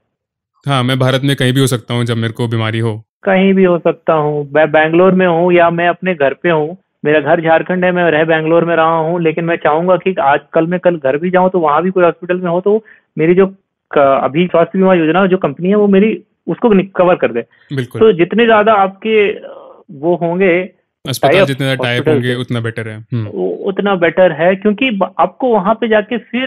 हाँ 0.66 0.82
मैं 0.82 0.98
भारत 0.98 1.22
में 1.24 1.34
कहीं 1.36 1.52
भी 1.52 1.60
हो 1.60 1.66
सकता 1.66 1.94
हूँ 1.94 2.04
जब 2.04 2.16
मेरे 2.16 2.32
को 2.32 2.48
बीमारी 2.48 2.78
हो। 2.78 2.96
कहीं 3.24 3.52
भी 3.54 3.64
हो 3.64 3.78
सकता 3.78 4.14
हूँ। 4.14 4.48
मैं 4.52 4.70
बैंगलोर 4.72 5.14
में 5.14 5.26
हूँ 5.26 5.52
या 5.52 5.70
मैं 5.70 5.88
अपने 5.88 6.14
घर 6.14 6.34
पे 6.34 6.50
हूँ 6.50 6.76
मेरा 7.04 7.20
घर 7.20 7.40
झारखंड 7.40 7.84
है 7.84 7.92
मैं 7.92 8.10
रह 8.10 8.24
बैंगलोर 8.24 8.64
में 8.64 8.74
रहा 8.76 8.96
हूँ 8.96 9.20
लेकिन 9.22 9.44
मैं 9.44 9.56
चाहूँगा 9.56 9.96
कि 9.96 10.14
आज 10.22 10.40
कल 10.52 10.66
मैं 10.66 10.80
कल 10.80 10.96
घर 10.96 11.16
भी 11.16 11.30
जाऊँ 11.30 11.50
तो 11.50 11.60
वहाँ 11.60 11.82
भी 11.82 11.90
कोई 11.90 12.04
हॉस्पिटल 12.04 12.40
में 12.40 12.50
हो 12.50 12.60
तो 12.60 12.84
मेरी 13.18 13.34
जो 13.34 13.46
अभी 13.90 14.46
स्वास्थ्य 14.46 14.78
बीमा 14.78 14.94
योजना 14.94 15.26
जो 15.26 15.36
कंपनी 15.36 15.68
है 15.68 15.74
वो 15.74 15.86
मेरी 15.88 16.12
उसको 16.46 16.68
कवर 16.96 17.14
कर 17.14 17.32
दे। 17.32 17.42
तो 17.82 18.12
जितने 18.12 18.44
ज़्यादा 18.44 18.72
आपके 18.72 19.30
वो 20.00 20.14
होंगे 20.16 20.52
अस्पताल 21.08 21.44
जितने 21.44 21.76
टाइप 21.76 22.08
होंगे 22.08 22.34
उतना 22.34 22.60
बेटर 22.60 22.88
है। 22.88 23.06
हम्म, 23.12 23.26
उतना 23.64 23.94
बेटर 23.94 24.32
है 24.32 24.56
क्योंकि 24.56 25.00
आपको 25.20 25.48
वहाँ 25.48 25.74
पे 25.74 25.88
जाके 25.88 26.18
फिर 26.18 26.46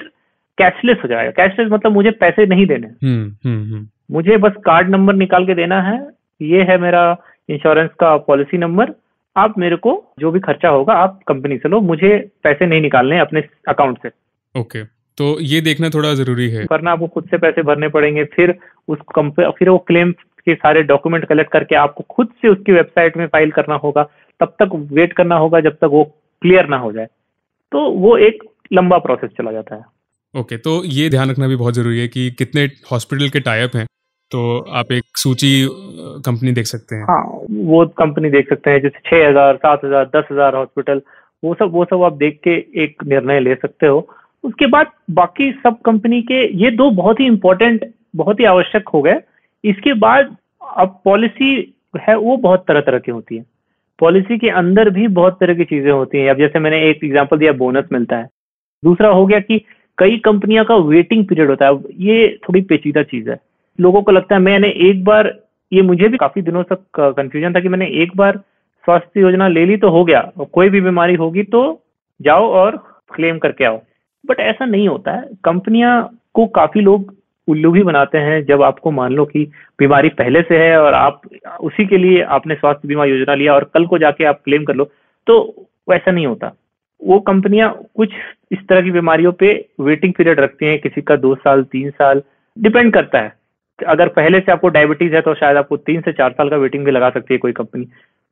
कैशलेस 0.57 0.97
हो 1.03 1.07
जाएगा। 1.07 1.31
कैशलेस 1.31 1.67
मतलब 1.71 1.91
मुझे 1.91 2.11
पैसे 2.11 2.45
नहीं 2.45 2.65
देने। 2.65 2.87
हम्म, 2.87 3.49
हम्म, 3.49 3.73
हम्म, 3.73 3.87
मुझे 4.11 4.37
बस 4.37 4.51
कार्ड 4.65 4.89
नंबर 4.89 5.13
निकाल 5.13 5.45
के 5.45 5.53
देना 5.53 5.81
है। 5.81 6.07
ये 6.41 6.63
है 6.63 6.77
मेरा 6.77 7.17
इंश्योरेंस 7.49 7.89
का 7.99 8.17
पॉलिसी 8.17 8.57
नंबर 8.57 8.91
आप 9.37 9.57
मेरे 9.57 9.75
को 9.75 10.13
जो 10.19 10.31
भी 10.31 10.39
खर्चा 10.39 10.69
होगा 10.69 10.93
आप 10.93 11.19
कंपनी 11.27 11.57
से 11.57 11.69
लो। 11.69 11.81
मुझे 11.81 12.31
पैसे 12.43 12.65
नहीं 12.65 12.81
निकालने 12.81 13.19
अपने 13.19 13.43
अकाउंट 13.67 13.97
से। 14.03 14.09
ओके 14.59 14.83
तो 15.17 15.37
ये 15.41 15.61
देखना 15.61 15.89
थोड़ा 15.89 16.13
ज़रूरी 16.13 16.49
है। 16.49 16.63
वरना 16.71 16.91
आपको 16.91 17.07
खुद 17.07 17.27
से 17.31 17.37
पैसे 17.37 17.63
भरने 17.63 17.89
पड़ेंगे। 17.89 18.23
फिर 18.23 18.55
उस 18.87 18.97
कंप- 19.15 19.51
फिर 19.59 19.69
वो 19.69 19.77
क्लेम 19.77 20.11
के 20.11 20.55
सारे 20.55 20.83
डॉक्यूमेंट 20.83 21.25
कलेक्ट 21.25 21.51
करके 21.51 21.75
आपको 21.75 22.05
खुद 22.09 22.27
से 22.27 22.47
उसकी 22.47 22.71
वेबसाइट 22.71 23.17
में 23.17 23.27
फ़ाइल 23.27 23.51
करना 23.51 23.75
होगा। 23.75 24.09
तब 24.39 24.55
तक 24.61 24.75
वेट 24.91 25.13
करना 25.13 25.35
होगा 25.37 25.59
जब 25.61 25.75
तक 25.75 25.89
वो 25.91 26.03
क्लियर 26.41 26.67
ना 26.69 26.77
हो 26.77 26.91
जाए। 26.91 27.07
तो 27.71 27.89
वो 27.91 28.17
एक 28.19 28.43
लंबा 28.73 28.97
प्रोसेस 28.99 29.31
चला 29.37 29.51
जाता 29.51 29.75
है। 29.75 29.81
ओके 30.33 30.55
okay, 30.55 30.63
तो 30.63 30.83
ये 30.85 31.09
ध्यान 31.09 31.29
रखना 31.29 31.47
भी 31.47 31.55
बहुत 31.55 31.73
ज़रूरी 31.73 31.99
है 31.99 32.07
कि 32.07 32.29
कितने 32.37 32.63
हॉस्पिटल 32.91 33.29
के 33.29 33.39
टाइप 33.41 33.75
हैं 33.75 33.85
तो 34.31 34.39
आप 34.71 34.91
एक 34.91 35.17
सूची 35.17 35.51
कंपनी 36.25 36.51
देख 36.51 36.65
सकते 36.65 36.95
हैं। 36.95 37.03
हाँ 37.03 37.23
वो 37.65 37.85
कंपनी 37.97 38.29
देख 38.31 38.49
सकते 38.49 38.71
हैं 38.71 38.81
जैसे 38.81 38.99
छह 39.05 39.27
हज़ार 39.27 39.57
सात 39.57 39.83
हज़ार 39.85 40.05
दस 40.15 40.27
हज़ार 40.31 40.55
हॉस्पिटल 40.55 41.01
वो 41.43 41.53
सब 41.55 41.71
वो 41.73 41.85
सब 41.85 42.03
आप 42.03 42.13
देख 42.17 42.39
के 42.43 42.55
एक 42.83 43.03
निर्णय 43.07 43.39
ले 43.39 43.55
सकते 43.55 43.87
हो। 43.87 44.07
उसके 44.43 44.67
बाद 44.67 44.91
बाकी 45.11 45.51
सब 45.63 45.79
कंपनी 45.85 46.21
के 46.23 46.41
ये 46.63 46.71
दो 46.71 46.89
बहुत 46.93 47.19
ही 47.19 47.25
इंपॉर्टेंट 47.25 47.85
बहुत 48.15 48.39
ही 48.39 48.45
आवश्यक 48.45 48.89
हो 48.89 49.01
गए। 49.01 49.21
इसके 49.63 49.93
बाद 49.99 50.35
अब 50.77 50.99
पॉलिसी 51.05 51.51
है 51.99 52.15
वो 52.17 52.37
बहुत 52.39 52.65
तरह 52.67 52.81
तरह 52.81 52.99
की 52.99 53.11
होती 53.11 53.37
है। 53.37 53.45
पॉलिसी 54.03 54.37
के 54.37 54.49
अंदर 54.51 54.89
भी 54.89 55.07
बहुत 55.17 55.37
तरह 55.39 55.53
की 55.53 55.65
चीज़ें 55.65 55.91
होती 55.91 56.17
हैं। 56.17 56.29
अब 56.29 56.37
जैसे 56.37 56.59
मैंने 56.59 56.81
एक 56.89 57.03
एग्ज़ाम्पल 57.03 57.37
दिया 57.37 57.51
बोनस 57.53 57.85
मिलता 57.93 58.17
है। 58.17 58.27
दूसरा 58.83 59.09
हो 59.09 59.25
गया 59.25 59.39
कि 59.41 59.61
कई 59.97 60.17
कंपनियों 60.17 60.63
का 60.65 60.75
वेटिंग 60.87 61.25
पीरियड 61.27 61.49
होता 61.49 61.67
है। 61.67 61.79
ये 61.99 62.27
थोड़ी 62.43 62.61
पेचीदा 62.63 63.03
चीज़ 63.03 63.29
है। 63.29 63.39
लोगों 63.79 64.01
को 64.01 64.11
लगता 64.11 64.35
है, 64.35 64.41
मैंने 64.41 64.69
एक 64.81 65.03
बार, 65.03 65.33
ये 65.71 65.81
मुझे 65.81 66.07
भी 66.07 66.17
काफ़ी 66.17 66.41
दिनों 66.41 66.63
तक 66.63 66.99
कंफ्यूजन 66.99 67.53
था 67.53 67.59
कि 67.59 67.69
मैंने 67.69 67.87
एक 68.03 68.15
बार 68.15 68.37
स्वास्थ्य 68.85 69.21
योजना 69.21 69.47
ले 69.47 69.65
ली 69.65 69.77
तो 69.77 69.89
हो 69.89 70.03
गया। 70.05 70.21
कोई 70.53 70.69
भी 70.69 70.81
बीमारी 70.81 71.15
होगी 71.15 71.43
तो 71.45 71.61
जाओ 72.19 72.49
और 72.53 72.77
क्लेम 73.15 73.37
करके 73.39 73.65
आओ। 73.65 73.81
बट 74.23 74.39
ऐसा 74.41 74.65
नहीं 74.65 74.87
होता 74.87 75.11
है। 75.11 75.29
कंपनियाँ 75.43 75.95
को 76.33 76.45
काफ़ी 76.55 76.81
लोग 76.81 77.13
उल्लू 77.47 77.71
भी 77.71 77.83
बनाते 77.83 78.17
हैं, 78.17 78.43
जब 78.45 78.61
आपको 78.63 78.91
मान 78.91 79.13
लो 79.13 79.25
कि 79.25 79.43
बीमारी 79.79 80.09
पहले 80.11 80.41
से 80.41 80.57
है 80.57 80.77
और 80.81 80.93
आप, 80.93 81.21
उसी 81.61 81.85
के 81.85 81.97
लिए 81.97 82.21
आपने 82.31 82.55
स्वास्थ्य 82.55 82.87
बीमा 82.87 83.05
योजना 83.05 83.35
लिया 83.35 83.53
और 83.53 83.69
कल 83.73 83.85
को 83.85 83.97
जाके 83.97 84.25
आप 84.25 84.41
क्लेम 84.45 84.63
कर 84.63 84.75
लो 84.75 84.89
तो 85.27 85.39
वैसा 85.89 86.11
नहीं 86.11 86.25
होता। 86.27 86.51
वो 87.01 87.19
कंपनियाँ 87.19 87.69
कुछ 87.95 88.11
इस 88.51 88.59
तरह 88.69 88.81
की 88.81 88.91
बीमारियों 88.91 89.31
पे 89.31 89.53
वेटिंग 89.81 90.13
पीरियड 90.13 90.39
रखती 90.39 90.65
हैं, 90.65 90.79
किसी 90.79 91.01
का 91.01 91.15
दो 91.15 91.35
साल, 91.35 91.63
तीन 91.63 91.89
साल 91.89 92.21
डिपेंड 92.57 92.93
करता 92.93 93.19
है। 93.19 93.33
अगर 93.79 94.07
पहले 94.07 94.39
से 94.39 94.51
आपको 94.51 94.67
डायबिटीज़ 94.69 95.13
है 95.15 95.21
तो 95.21 95.33
शायद 95.35 95.57
आपको 95.57 95.77
तीन 95.79 96.01
से 96.01 96.11
चार 96.13 96.31
साल 96.31 96.49
का 96.49 96.57
वेटिंग 96.57 96.85
भी 96.85 96.91
लगा 96.91 97.09
सकती 97.09 97.33
है 97.33 97.37
कोई 97.37 97.51
कंपनी। 97.51 97.85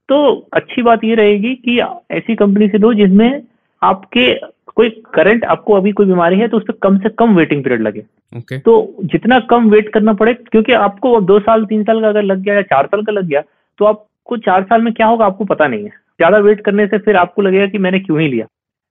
तो 0.09 0.47
अच्छी 0.53 0.81
बात 0.81 1.03
ये 1.03 1.15
रहेगी 1.15 1.53
कि 1.55 1.79
ऐसी 2.11 2.35
कंपनी 2.35 2.67
से 2.67 2.77
लो 2.77 2.93
जिसमें 2.93 3.41
आपके 3.81 4.33
कोई 4.75 4.89
करंट 5.13 5.45
आपको 5.45 5.73
अभी 5.73 5.91
कोई 5.91 6.05
बीमारी 6.05 6.39
है 6.39 6.47
तो 6.47 6.57
उस 6.57 6.63
पर 6.63 6.73
कम 6.83 6.97
से 6.99 7.09
कम 7.09 7.35
वेटिंग 7.35 7.63
पीरियड 7.63 7.81
लगे। 7.81 8.03
Okay. 8.33 8.59
तो 8.59 8.95
जितना 9.03 9.39
कम 9.49 9.69
वेट 9.69 9.89
करना 9.93 10.13
पड़े 10.13 10.33
क्योंकि 10.33 10.73
आपको 10.73 11.13
अब 11.13 11.25
दो 11.25 11.39
साल 11.39 11.65
तीन 11.65 11.83
साल 11.83 12.01
का 12.01 12.09
अगर 12.09 12.23
लग 12.23 12.41
गया 12.41 12.55
या 12.55 12.61
चार 12.63 12.85
साल 12.85 13.03
का 13.03 13.11
लग 13.11 13.25
गया 13.25 13.41
तो 13.79 13.85
आपको 13.85 14.37
चार 14.39 14.63
साल 14.63 14.81
में 14.81 14.93
क्या 14.93 15.07
होगा 15.07 15.25
आपको 15.25 15.45
पता 15.45 15.67
नहीं 15.67 15.83
है। 15.83 15.89
ज़्यादा 15.89 16.37
वेट 16.39 16.61
करने 16.61 16.85
से 16.87 16.97
फिर 16.97 17.15
आपको 17.15 17.41
लगेगा 17.41 17.65
कि 17.65 17.77
मैंने 17.77 17.99
क्यों 17.99 18.19
ही 18.21 18.27
लिया। 18.27 18.45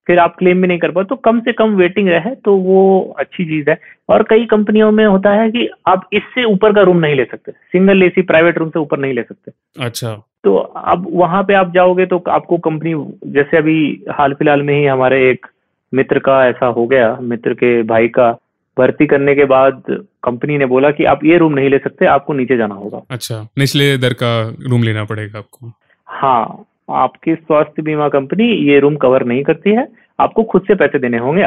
फिर 0.06 0.18
आप 0.18 0.36
क्लेम 0.36 0.60
भी 0.62 0.68
नहीं 0.68 0.78
कर 0.78 0.90
पाओ 0.90 1.04
तो 1.04 1.16
कम 1.16 1.40
से 1.40 1.52
कम 1.52 1.74
वेटिंग 1.76 2.08
रहे 2.08 2.34
तो 2.34 2.56
वो 2.58 2.80
अच्छी 3.18 3.44
चीज़ 3.44 3.70
है। 3.70 3.78
और 4.08 4.22
कई 4.22 4.44
कंपनियों 4.46 4.90
में 4.92 5.04
होता 5.04 5.30
है 5.32 5.50
कि 5.50 5.68
आप 5.88 6.08
इससे 6.12 6.44
ऊपर 6.44 6.72
का 6.72 6.82
रूम 6.82 6.96
नहीं 6.96 7.14
ले 7.14 7.24
सकते 7.24 7.52
सिंगल 7.52 8.02
एसी 8.02 8.22
प्राइवेट 8.22 8.58
रूम 8.58 8.68
से 8.68 8.78
ऊपर 8.78 8.98
नहीं 8.98 9.14
ले 9.14 9.22
सकते। 9.22 9.52
अच्छा। 9.84 10.12
तो 10.44 10.56
अब 10.56 11.06
वहाँ 11.12 11.42
पे 11.44 11.54
आप 11.54 11.72
जाओगे 11.74 12.06
तो 12.06 12.22
आपको 12.28 12.58
कंपनी 12.58 12.94
जैसे 13.32 13.56
अभी 13.56 13.80
हाल 14.10 14.34
फ़िलहाल 14.34 14.62
में 14.62 14.74
ही 14.74 14.84
हमारे 14.84 15.28
एक 15.30 15.46
मित्र 15.92 16.18
का 16.18 16.44
ऐसा 16.46 16.66
हो 16.68 16.86
गया 16.86 17.16
मित्र 17.22 17.54
के 17.54 17.82
भाई 17.82 18.08
का 18.08 18.30
भर्ती 18.76 19.06
करने 19.06 19.34
के 19.34 19.44
बाद 19.44 19.82
कंपनी 20.24 20.56
ने 20.58 20.66
बोला 20.66 20.90
कि 20.90 21.04
आप 21.04 21.24
ये 21.24 21.38
रूम 21.38 21.52
नहीं 21.52 21.70
ले 21.70 21.78
सकते 21.78 22.06
आपको 22.06 22.32
नीचे 22.32 22.56
जाना 22.56 22.74
होगा। 22.74 23.02
अच्छा 23.10 23.40
निचले 23.58 23.96
दर 23.98 24.12
का 24.12 24.32
रूम 24.68 24.82
लेना 24.82 25.04
पड़ेगा 25.04 25.38
आपको। 25.38 25.72
हाँ 26.08 26.64
आपकी 26.94 27.34
स्वास्थ्य 27.34 27.82
बीमा 27.82 28.08
कंपनी 28.08 28.44
ये 28.64 28.78
रूम 28.80 28.96
कवर 28.96 29.24
नहीं 29.24 29.42
करती 29.42 29.70
है, 29.70 29.86
आपको 30.18 30.42
खुद 30.44 30.62
से 30.62 30.74
पैसे 30.74 30.98
देने 30.98 31.18
होंगे 31.18 31.42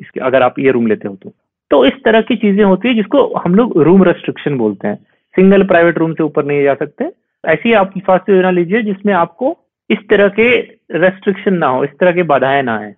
इसके, 0.00 0.20
अगर 0.20 0.42
आप 0.42 0.58
ये 0.58 0.70
रूम 0.70 0.86
लेते 0.86 1.08
हो 1.08 1.14
तो। 1.14 1.32
तो 1.70 1.84
इस 1.86 2.02
तरह 2.04 2.20
की 2.22 2.36
चीज़ें 2.36 2.64
होती 2.64 2.88
है 2.88 2.94
जिसको 2.94 3.26
हम 3.36 3.54
लोग 3.54 3.76
रूम 3.78 4.02
रेस्ट्रिक्शन 4.04 4.56
बोलते 4.58 4.88
हैं। 4.88 4.96
सिंगल 5.34 5.62
प्राइवेट 5.64 5.98
रूम 5.98 6.12
से 6.14 6.22
ऊपर 6.22 6.44
नहीं 6.44 6.62
जा 6.62 6.74
सकते। 6.76 7.10
ऐसी 7.44 7.72
आप 7.74 7.92
स्वास्थ्य 7.98 8.32
योजना 8.32 8.50
लीजिए 8.50 8.82
जिसमें 8.82 9.12
आपको 9.14 9.56
इस 9.90 9.98
तरह 10.10 10.28
के 10.30 10.48
रेस्ट्रिक्शन 10.96 11.54
ना 11.54 11.66
हो, 11.66 11.84
इस 11.84 11.90
तरह 12.00 12.12
के 12.12 12.22
बाधाएँ 12.24 12.62
ना 12.62 12.76
आए। 12.78 12.94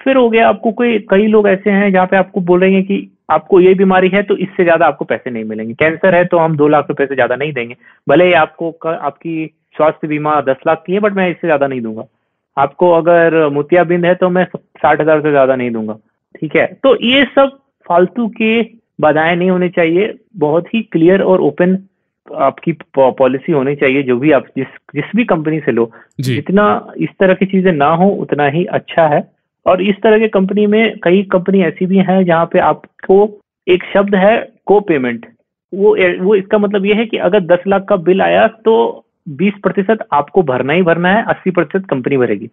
फिर 0.00 0.16
हो 0.16 0.28
गया 0.30 0.48
आपको 0.48 0.70
कोई, 0.72 0.98
कई 1.10 1.26
लोग 1.26 1.48
ऐसे 1.48 1.70
हैं 1.70 1.92
जहाँ 1.92 2.06
पे 2.06 2.16
आपको 2.16 2.40
बोल 2.42 2.60
रहे 2.60 2.72
हैं 2.72 2.82
कि 2.84 3.08
आपको 3.30 3.60
ये 3.60 3.74
बीमारी 3.74 4.08
है 4.08 4.22
तो 4.22 4.36
इससे 4.36 4.64
ज़्यादा 4.64 4.86
आपको 4.86 5.04
पैसे 5.04 5.30
नहीं 5.30 5.44
मिलेंगे। 5.44 5.74
कैंसर 5.74 6.14
है 6.14 6.24
तो 6.24 6.38
हम 6.38 6.56
दो 6.56 6.68
लाख 6.68 6.88
रुपए 6.88 7.06
से 7.06 7.14
ज़्यादा 7.14 7.36
नहीं 7.36 7.52
देंगे। 7.52 7.76
भले 8.06 8.26
ही 8.26 8.32
आपको 8.34 8.70
आपकी 8.86 9.44
स्वास्थ्य 9.74 10.08
बीमा 10.08 10.40
दस 10.42 10.56
लाख 10.66 10.82
की 10.86 10.92
है 10.92 11.00
बट 11.00 11.12
मैं 11.12 11.28
इससे 11.30 11.46
ज़्यादा 11.46 11.66
नहीं 11.66 11.80
दूँगा। 11.80 12.04
आपको 12.56 12.90
अगर 12.92 13.48
मोतियाबिंद 13.50 14.04
है 14.04 14.14
तो 14.14 14.28
मैं 14.30 14.44
साठ 14.54 15.00
हज़ार 15.00 15.20
से 15.20 15.30
ज़्यादा 15.30 15.56
नहीं 15.56 15.70
दूँगा। 15.70 15.94
ठीक 16.34 16.56
है? 16.56 16.66
तो 16.74 16.96
ये 17.04 17.24
सब 17.34 17.58
फालतू 17.86 18.26
के 18.30 18.62
बाधाएँ 18.98 19.36
नहीं 19.36 19.50
होनी 19.50 19.68
चाहिए। 19.70 20.14
बहुत 20.38 20.74
ही 20.74 20.82
क्लियर 20.92 21.22
और 21.22 21.40
ओपन 21.40 21.78
आपकी 22.28 22.72
पॉलिसी 22.96 23.52
होनी 23.52 23.74
चाहिए 23.76 24.02
जो 24.02 24.16
भी 24.16 24.30
आप 24.32 24.46
जिस 24.56 24.66
जिस 24.94 25.04
भी 25.16 25.24
कंपनी 25.26 25.60
से 25.60 25.72
लो। 25.72 25.90
जितना 26.20 26.64
इस 26.98 27.08
तरह 27.20 27.34
की 27.34 27.46
चीज़ें 27.46 27.72
ना 27.72 27.88
हो 27.94 28.08
उतना 28.22 28.46
ही 28.48 28.64
अच्छा 28.72 29.06
है। 29.08 29.22
और 29.66 29.82
इस 29.82 29.96
तरह 30.02 30.18
के 30.18 30.28
कंपनी 30.30 30.66
में 30.66 30.98
कई 31.02 31.22
कंपनी 31.32 31.62
ऐसी 31.62 31.86
भी 31.86 31.98
हैं 32.00 32.24
जहाँ 32.24 32.46
पे 32.52 32.58
आपको 32.60 33.16
एक 33.66 33.84
शब्द 33.92 34.14
है 34.14 34.36
को 34.66 34.78
पेमेंट 34.82 35.26
वो 35.72 35.96
वो 36.22 36.34
इसका 36.34 36.58
मतलब 36.58 36.86
ये 36.86 36.94
है 36.94 37.04
कि 37.06 37.16
अगर 37.26 37.40
दस 37.46 37.66
लाख 37.66 37.84
का 37.88 37.96
बिल 37.98 38.22
आया 38.22 38.46
तो 38.64 38.74
बीस 39.26 39.54
प्रतिशत 39.62 40.06
आपको 40.12 40.42
भरना 40.42 40.72
ही 40.72 40.82
भरना 40.82 41.08
है, 41.08 41.24
अस्सी 41.24 41.50
प्रतिशत 41.50 41.86
कंपनी 41.90 42.16
भरेगी। 42.16 42.46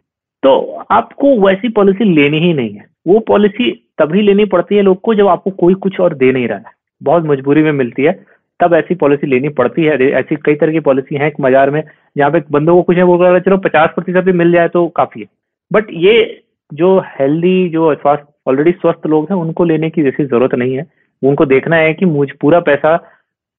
तो 0.43 0.59
आपको 0.91 1.35
वैसी 1.39 1.69
पॉलिसी 1.69 2.05
लेनी 2.05 2.39
ही 2.39 2.53
नहीं 2.53 2.73
है। 2.73 2.85
वो 3.07 3.19
पॉलिसी 3.19 3.71
तभी 3.97 4.21
लेनी 4.21 4.45
पड़ती 4.45 4.75
है 4.75 4.81
लोग 4.81 4.99
को 5.01 5.13
जब 5.13 5.27
आपको 5.27 5.51
कोई 5.51 5.73
कुछ 5.75 5.99
और 5.99 6.13
दे 6.13 6.31
नहीं 6.31 6.47
रहा 6.47 6.57
है। 6.57 6.77
बहुत 7.01 7.23
मजबूरी 7.25 7.63
में 7.63 7.71
मिलती 7.71 8.03
है, 8.03 8.11
तब 8.59 8.73
ऐसी 8.73 8.95
पॉलिसी 8.95 9.27
लेनी 9.27 9.49
पड़ती 9.49 9.83
है। 9.83 10.09
ऐसी 10.11 10.35
कई 10.35 10.55
तरह 10.55 10.71
की 10.71 10.79
पॉलिसी 10.79 11.15
है 11.15 11.31
बाज़ार 11.41 11.69
में, 11.69 11.83
जहाँ 12.17 12.31
पे 12.31 12.41
बंदों 12.51 12.75
को 12.75 12.81
कुछ 12.83 12.97
है, 12.97 13.03
वो 13.03 13.39
चलो, 13.39 13.57
पचास 13.57 13.89
प्रतिशत 13.95 14.23
भी 14.23 14.31
मिल 14.33 14.51
जाए 14.51 14.67
तो 14.67 14.87
काफ़ी 14.87 15.21
है। 15.21 15.27
बट 15.71 15.87
ये 15.91 16.41
जो 16.71 16.97
हेल्दी, 17.09 17.69
जो 17.69 17.93
स्वास्थ्य 17.95 18.25
ऑलरेडी 18.47 18.71
स्वस्थ 18.71 19.07
लोग 19.07 19.27
हैं, 19.31 19.37
उनको 19.37 19.63
लेने 19.63 19.89
की 19.89 20.03
जैसी 20.03 20.25
ज़रूरत 20.25 20.55
नहीं 20.55 20.75
है। 20.75 20.85
उनको 21.21 21.45
देखना 21.45 21.75
है 21.75 21.93
कि 21.93 22.05
मुझ, 22.05 22.29
पूरा 22.31 22.59
पैसा 22.61 22.97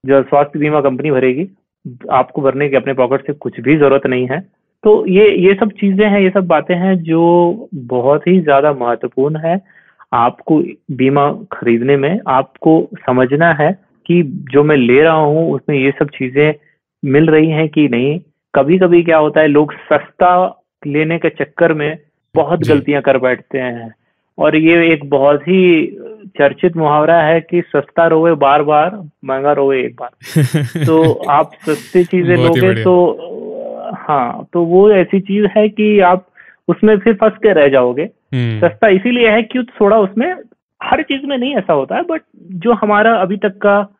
जो 0.04 0.22
स्वास्थ्य 0.22 0.58
बीमा 0.58 0.80
कंपनी 0.80 1.10
भरेगी 1.10 1.44
आपको 2.12 2.42
भरने 2.42 2.68
की 2.68 2.76
अपने 2.76 2.92
पॉकेट 2.94 3.26
से 3.26 3.32
कुछ 3.34 3.60
भी 3.60 3.76
ज़रूरत 3.76 4.06
नहीं 4.06 4.26
है। 4.28 4.40
तो 4.84 5.04
ये 5.06 5.28
ये 5.38 5.54
सब 5.54 5.70
चीज़ें 5.70 6.06
हैं 6.06 6.20
ये 6.20 6.30
सब 6.30 6.46
बातें 6.46 6.74
हैं 6.76 6.96
जो 7.02 7.68
बहुत 7.74 8.26
ही 8.26 8.40
ज़्यादा 8.40 8.72
महत्वपूर्ण 8.72 9.38
है 9.38 9.60
आपको 10.12 10.58
बीमा 10.96 11.30
खरीदने 11.52 11.96
में। 11.96 12.20
आपको 12.28 12.80
समझना 13.00 13.52
है 13.52 13.72
कि 14.06 14.22
जो 14.52 14.62
मैं 14.64 14.76
ले 14.76 15.00
रहा 15.02 15.14
हूँ 15.14 15.50
उसमें 15.52 15.76
ये 15.78 15.90
सब 15.98 16.10
चीज़ें 16.10 16.54
मिल 17.02 17.26
रही 17.26 17.50
हैं 17.50 17.68
कि 17.68 17.88
नहीं। 17.88 18.18
कभी 18.54 18.78
कभी 18.78 19.02
क्या 19.02 19.18
होता 19.18 19.40
है 19.40 19.48
लोग 19.48 19.72
सस्ता 19.82 20.32
लेने 20.82 21.18
के 21.18 21.28
चक्कर 21.30 21.72
में 21.72 21.98
बहुत 22.34 22.60
गलतियाँ 22.60 23.02
कर 23.02 23.18
बैठते 23.18 23.58
हैं। 23.58 23.94
और 24.38 24.56
ये 24.56 24.92
एक 24.92 25.10
बहुत 25.10 25.40
ही 25.42 25.86
चर्चित 26.38 26.76
मुहावरा 26.76 27.22
है 27.22 27.40
कि 27.40 27.62
सस्ता 27.62 28.06
रोवे 28.06 28.32
बार 28.32 28.62
बार 28.62 29.08
महँगा 29.24 29.52
रोवे 29.52 29.84
एक 29.84 29.96
बार। 30.00 30.10
तो 30.86 31.12
आप 31.12 31.50
सस्ती 31.68 32.04
चीज़ें 32.04 32.36
लोगे 32.36 32.84
तो 32.84 33.26
हाँ 33.94 34.48
तो 34.52 34.64
वो 34.64 34.90
ऐसी 34.90 35.20
चीज़ 35.20 35.46
है 35.58 35.68
कि 35.68 36.00
आप 36.00 36.26
उसमें 36.68 36.98
फिर 36.98 37.14
फंस 37.14 37.32
के 37.32 37.52
रह 37.52 37.68
जाओगे। 37.68 38.02
हम्म। 38.02 38.68
सस्ता 38.68 38.88
इसीलिए 38.88 39.30
है 39.30 39.42
कि 39.42 39.66
थोड़ा 39.80 39.98
उसमें 39.98 40.34
हर 40.82 41.02
चीज़ 41.02 41.26
में 41.26 41.38
नहीं 41.38 41.56
ऐसा 41.56 41.72
होता 41.72 41.96
है 41.96 42.02
बट 42.02 42.22
जो 42.36 42.72
हमारा 42.72 43.14
अभी 43.14 43.36
तक 43.36 43.58
का 43.66 43.96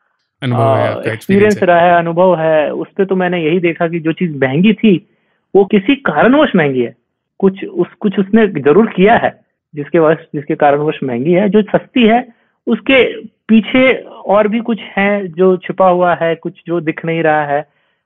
एक्सपीरियंस 1.07 1.63
रहा 1.63 1.79
है 1.79 1.97
अनुभव 1.97 2.35
है 2.39 2.73
उस 2.73 2.87
पर 2.97 3.05
तो 3.05 3.15
मैंने 3.15 3.43
यही 3.43 3.59
देखा 3.59 3.87
कि 3.87 3.99
जो 3.99 4.11
चीज़ 4.11 4.37
महँगी 4.37 4.73
थी 4.73 5.07
वो 5.55 5.65
किसी 5.65 5.95
कारणवश 5.95 6.51
महँगी 6.55 6.81
है। 6.81 6.95
कुछ 7.39 7.65
उस 7.65 7.87
कुछ 7.99 8.19
उसने 8.19 8.47
ज़रूर 8.47 8.85
किया 8.85 9.15
है। 9.15 9.50
जिसके 9.73 9.99
वश, 9.99 10.17
जिसके 10.35 10.55
कारणवश 10.55 10.99
महँगी 11.03 11.31
है, 11.33 11.47
जो 11.49 11.61
सस्ती 11.63 12.03
है, 12.03 12.25
उसके 12.67 13.03
पीछे 13.47 13.91
और 14.27 14.47
भी 14.47 14.59
कुछ 14.61 14.79
है 14.97 15.27
जो 15.29 15.55
छुपा 15.59 15.87
हुआ 15.89 16.13
है, 16.15 16.33
कुछ 16.37 16.61
जो 16.67 16.79
दिख 16.81 17.05
नहीं 17.05 17.23
रहा 17.23 17.45
है। 17.45 17.61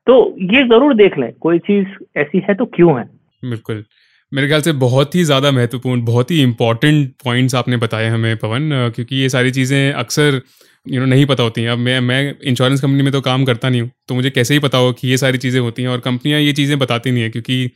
तो 0.08 0.36
ये 0.44 0.64
ज़रूर 0.66 0.94
देख 0.96 1.18
लें, 1.18 1.32
कोई 1.34 1.60
चीज़ 1.62 1.88
ऐसी 2.18 2.44
है 2.48 2.54
तो 2.56 2.66
क्यों 2.68 2.98
है? 3.00 3.04
बिल्कुल। 3.44 3.84
मेरे 4.32 4.48
ख्याल 4.48 4.62
से 4.62 4.72
बहुत 4.74 5.16
ही 5.16 5.24
ज़्यादा 5.24 5.52
महत्वपूर्ण, 5.52 6.04
बहुत 6.06 6.32
ही 6.32 6.42
इंपॉर्टेंट 6.44 7.12
पॉइंट्स 7.24 7.56
आपने 7.56 7.78
बताए 7.78 8.08
हमें, 8.10 8.36
पवन 8.38 8.70
क्योंकि 8.96 9.16
ये 9.16 9.30
सारी 9.30 9.52
चीज़ें 9.52 9.94
अक्सर 9.94 10.42
यू 10.86 11.00
नो 11.00 11.06
नहीं 11.06 11.26
पता 11.26 11.44
होती 11.44 11.62
हैं। 11.62 11.70
अब 11.70 11.78
मैं 11.80 12.00
मैं 12.02 12.36
इंश्योरेंस 12.44 12.82
कंपनी 12.82 13.04
में 13.04 13.12
तो 13.12 13.22
काम 13.22 13.46
करता 13.46 13.70
नहीं 13.70 13.82
हूँ 13.82 13.90
तो 14.08 14.16
मुझे 14.16 14.30
कैसे 14.30 14.54
ही 14.54 14.60
पता 14.60 14.78
हो 14.78 14.92
कि 14.94 15.08
ये 15.08 15.18
सारी 15.18 15.38
चीज़ें 15.38 15.60
होती 15.60 15.82
हैं 15.82 15.90
और 15.90 16.00
कंपनियाँ 16.02 16.40
ये 16.42 16.54
चीज़ें 16.54 16.78
बताती 16.80 17.12
नहीं 17.12 17.24
है, 17.24 17.30
क्योंकि 17.30 17.70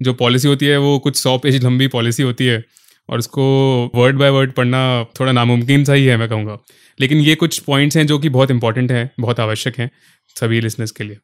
जो 0.00 0.12
पॉलिसी 0.14 0.48
होती 0.48 0.66
है 0.66 0.76
वो 0.78 0.98
कुछ 0.98 1.16
सौ 1.16 1.36
पेज 1.38 1.64
लंबी 1.64 1.86
पॉलिसी 1.88 2.22
होती 2.22 2.46
है। 2.46 2.58
और 3.10 3.18
उसको 3.18 3.44
वर्ड 3.94 4.18
बाय 4.18 4.30
वर्ड 4.30 4.52
पढ़ना 4.52 4.82
थोड़ा 5.20 5.32
नामुमकिन 5.32 5.84
सा 5.84 5.92
ही 5.92 6.06
है 6.06 6.16
मैं 6.16 6.28
कहूँगा। 6.28 6.58
लेकिन 6.98 7.18
ये 7.20 7.34
कुछ 7.34 7.58
पॉइंट्स 7.60 7.96
हैं 7.96 8.06
जो 8.06 8.18
कि 8.18 8.28
बहुत 8.30 8.50
इंपॉर्टेंट 8.50 8.92
हैं 8.92 9.10
बहुत 9.20 9.40
आवश्यक 9.40 9.78
हैं 9.78 9.90
सभी 10.36 10.60
लिसनर्स 10.60 10.90
के 10.90 11.04
लिए। 11.04 11.16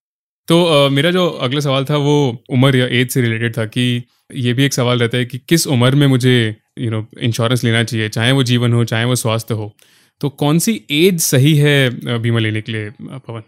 तो 0.48 0.56
uh, 0.64 0.92
मेरा 0.92 1.10
जो 1.10 1.26
अगला 1.28 1.60
सवाल 1.60 1.84
था 1.84 1.96
वो 1.98 2.44
उम्र 2.52 2.76
या 2.76 2.86
एज 2.92 3.10
से 3.10 3.20
रिलेटेड 3.20 3.56
था 3.58 3.64
कि 3.66 4.02
ये 4.34 4.52
भी 4.52 4.64
एक 4.64 4.74
सवाल 4.74 4.98
रहता 4.98 5.18
है 5.18 5.24
कि 5.24 5.38
किस 5.48 5.66
उम्र 5.68 5.94
में 5.94 6.06
मुझे 6.06 6.34
यू 6.78 6.90
नो 6.90 7.04
इंश्योरेंस 7.22 7.64
लेना 7.64 7.82
चाहिए 7.82 8.08
चाहे 8.08 8.32
वो 8.32 8.42
जीवन 8.42 8.72
हो 8.72 8.84
चाहे 8.84 9.04
वो 9.04 9.14
स्वास्थ्य 9.14 9.54
हो। 9.54 9.72
तो 10.20 10.28
कौन 10.28 10.58
सी 10.58 10.80
एज 10.92 11.18
सही 11.20 11.54
है 11.56 12.18
बीमा 12.18 12.38
लेने 12.38 12.60
के 12.60 12.72
लिए 12.72 12.90
पवन? 13.00 13.40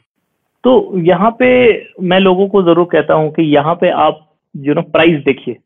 तो 0.64 1.00
यहाँ 1.04 1.30
पे 1.38 1.48
मैं 2.02 2.18
लोगों 2.20 2.48
को 2.48 2.62
ज़रूर 2.62 2.88
कहता 2.92 3.14
हूँ 3.14 3.30
कि 3.32 3.42
यहाँ 3.54 3.74
पे 3.74 3.90
आप 3.98 4.24
यू 4.54 4.74
नो 4.74 4.82
प्राइस 4.90 5.22
देखिए। 5.24 5.56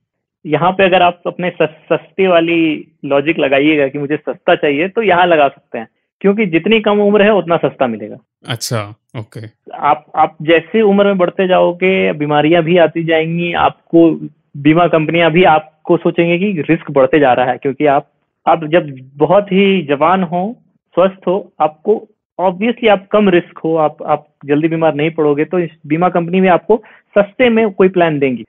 यहाँ 0.46 0.72
पे 0.72 0.84
अगर 0.84 1.02
आप 1.02 1.22
अपने 1.26 1.50
सस्ते 1.62 2.26
वाली 2.28 2.86
लॉजिक 3.04 3.38
लगाइएगा 3.38 3.88
कि 3.88 3.98
मुझे 3.98 4.16
सस्ता 4.16 4.54
चाहिए 4.54 4.88
तो 4.88 5.02
यहाँ 5.02 5.26
लगा 5.26 5.48
सकते 5.48 5.78
हैं। 5.78 5.88
क्योंकि 6.20 6.46
जितनी 6.46 6.80
कम 6.80 7.00
उम्र 7.00 7.22
है 7.22 7.32
उतना 7.34 7.56
सस्ता 7.56 7.86
मिलेगा। 7.86 8.16
अच्छा 8.48 8.94
ओके। 9.18 9.40
आप 9.74 10.04
आप 10.14 10.36
जैसे 10.42 10.80
उम्र 10.80 11.04
में 11.04 11.18
बढ़ते 11.18 11.46
जाओगे 11.48 12.12
बीमारियाँ 12.12 12.62
भी 12.62 12.76
आती 12.78 13.04
जाएँगी 13.04 13.52
आपको 13.52 14.10
बीमा 14.56 14.86
कंपनियाँ 14.86 15.30
भी 15.30 15.44
आपको 15.44 15.96
सोचेंगे 15.96 16.38
कि 16.38 16.62
रिस्क 16.62 16.90
बढ़ते 16.90 17.18
जा 17.18 17.32
रहा 17.32 17.50
है 17.50 17.56
क्योंकि 17.56 17.86
आप 17.86 18.08
आप 18.46 18.64
जब 18.64 18.96
बहुत 19.16 19.52
ही 19.52 19.82
जवान 19.82 20.22
हो 20.22 20.56
स्वस्थ 20.96 21.26
हो 21.28 21.52
आपको 21.60 22.08
ऑब्वियसली 22.38 22.88
आप 22.88 23.06
कम 23.10 23.28
रिस्क 23.28 23.58
हो 23.58 23.76
आप 23.76 24.02
आप 24.02 24.26
जल्दी 24.44 24.68
बीमार 24.68 24.94
नहीं 24.94 25.10
पड़ोगे 25.10 25.44
तो 25.44 25.58
इस 25.58 25.70
बीमा 25.86 26.08
कंपनी 26.08 26.40
में 26.40 26.48
आपको 26.48 26.82
सस्ते 27.18 27.48
में 27.48 27.70
कोई 27.70 27.88
प्लान 27.88 28.18
देंगी। 28.18 28.44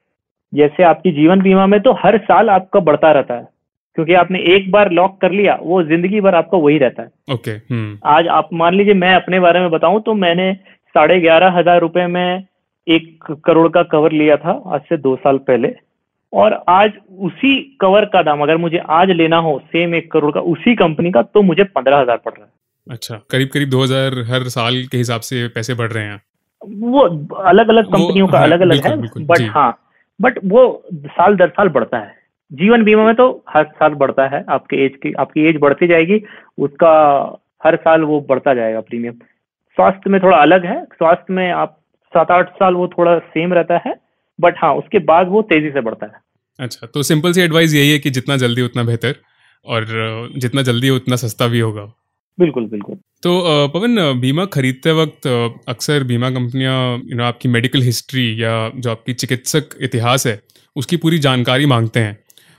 जैसे 0.54 0.84
आपकी 0.84 1.12
जीवन 1.12 1.42
बीमा 1.42 1.66
में 1.68 1.80
तो 1.82 1.92
हर 2.04 2.18
साल 2.24 2.50
आपका 2.50 2.80
बढ़ता 2.82 3.12
रहता 3.12 3.34
है 3.34 3.48
क्योंकि 3.98 4.14
आपने 4.14 4.40
एक 4.56 4.70
बार 4.72 4.92
लॉक 4.92 5.20
कर 5.22 5.32
लिया 5.32 5.58
वो 5.62 5.82
ज़िंदगी 5.84 6.22
भर 6.22 6.36
आपका 6.36 6.58
वही 6.58 6.78
रहता 6.78 7.02
है। 7.02 7.10
Okay 7.32 7.36
okay, 7.36 7.72
hmm. 7.72 7.98
आज 8.06 8.28
आप 8.30 8.50
मान 8.54 8.76
लीजिए 8.76 8.94
मैं 8.96 9.14
अपने 9.16 9.40
बारे 9.40 9.60
में 9.60 9.70
बताऊँ 9.72 10.02
तो 10.02 10.14
मैंने 10.16 10.54
साढ़े 10.96 11.20
ग्यारह 11.22 11.58
हज़ार 11.58 11.80
रुपए 11.82 12.06
में 12.08 12.48
एक 12.88 13.32
करोड़ 13.46 13.68
का 13.70 13.84
कवर 13.92 14.12
लिया 14.12 14.36
था 14.38 14.62
आज 14.68 14.82
से 14.90 14.98
दो 14.98 15.16
साल 15.16 15.38
पहले 15.48 15.74
और 16.34 16.54
आज 16.70 16.92
उसी 17.22 17.56
कवर 17.82 18.06
का 18.06 18.22
दाम 18.22 18.42
अगर 18.42 18.58
मुझे 18.58 18.78
आज 18.92 19.12
लेना 19.12 19.38
हो 19.40 19.58
सेम 19.68 19.96
एक 19.96 20.12
करोड़ 20.12 20.32
का 20.32 20.40
उसी 20.52 20.76
कंपनी 20.76 21.12
का 21.12 21.22
तो 21.24 21.42
मुझे 21.42 21.64
पंद्रह 21.66 21.98
हज़ार 21.98 22.18
पड़ 22.18 22.34
रहा 22.34 22.46
है। 22.46 22.52
अच्छा 22.88 23.20
करीब 23.30 23.50
करीब 23.54 23.70
दो 23.70 23.84
हज़ार 23.84 24.20
हर 24.30 24.48
साल 24.50 24.84
के 24.92 24.98
हिसाब 24.98 25.22
से 25.22 25.48
पैसे 25.48 25.74
बढ़ 25.74 25.92
रहे 25.92 26.04
हैं। 26.04 26.22
वो 26.62 27.00
अलग 27.44 27.70
अलग 27.70 27.86
कंपनियों 27.88 28.28
का 28.28 28.38
हाँ, 28.38 28.48
अलग 28.48 28.62
अलग 28.62 28.86
है 28.86 29.26
बट 29.26 29.50
हाँ 29.52 29.72
बट 30.20 30.40
वो 30.46 30.84
साल 30.90 31.36
दर 31.36 31.50
साल 31.50 31.70
बढ़ता 31.70 31.98
है। 31.98 32.16
जीवन 32.52 32.84
बीमा 32.84 33.04
में 33.04 33.16
तो 33.16 33.44
हर 33.50 33.66
साल 33.66 33.94
बढ़ता 33.96 34.28
है। 34.28 34.44
आपके 34.50 34.84
एज 34.86 34.96
की, 35.04 35.14
आपकी 35.14 35.48
एज 35.50 35.58
बढ़ती 35.60 35.88
जाएगी, 35.88 36.22
उसका 36.58 36.92
हर 37.66 37.76
साल 37.76 38.02
वो 38.02 38.20
बढ़ता 38.22 38.54
जाएगा 38.54 38.82
प्रीमियम 38.82 39.14
स्वास्थ्य 39.14 40.10
में 40.10 40.20
थोड़ा 40.22 40.38
अलग 40.38 40.66
है। 40.66 40.84
स्वास्थ्य 40.86 41.34
में 41.34 41.52
आप 41.52 41.80
सात 42.14 42.32
आठ 42.32 42.50
साल 42.54 42.74
वो 42.74 42.88
थोड़ा 42.88 43.18
सेम 43.20 43.54
रहता 43.54 43.82
है 43.86 43.96
बट 44.40 44.56
हाँ 44.58 44.74
उसके 44.76 45.00
बाद 45.02 45.28
वो 45.28 45.42
तेज़ी 45.42 45.70
से 45.70 45.82
बढ़ता 45.82 46.06
है। 46.06 46.22
अच्छा 46.60 46.88
तो 46.88 47.04
सिंपल 47.04 47.32
सी 47.32 47.42
एडवाइस 47.42 47.74
यही 47.76 47.92
है 47.92 48.00
कि 48.00 48.10
जितना 48.10 48.38
जल्दी 48.38 48.62
उतना 48.62 48.84
बेहतर, 48.84 49.16
और 49.66 49.86
जितना 50.38 50.62
जल्दी 50.62 50.90
उतना 50.90 51.16
सस्ता 51.16 51.48
भी 51.48 51.60
होगा। 51.60 51.92
बिल्कुल 52.38 52.66
बिल्कुल। 52.68 52.96
तो 53.24 53.32
पवन 53.74 53.96
बीमा 54.22 54.46
खरीदते 54.54 54.92
वक्त 54.94 55.28
अक्सर 55.70 56.04
बीमा 56.04 56.30
कंपनियाँ 56.32 56.78
यू 57.00 57.18
नो 57.18 57.24
आपकी 57.24 57.50
मेडिकल 57.50 57.82
हिस्ट्री 57.82 58.26
या 58.44 58.54
जो 58.78 58.92
आपकी 58.92 59.14
चिकित्सक 59.16 59.76
इतिहास 59.82 60.28
है, 60.28 60.40
उसकी 60.76 60.98
पूरी 60.98 61.20
जानकारी 61.20 61.66
मांगते 61.66 62.00
हैं। 62.00 62.18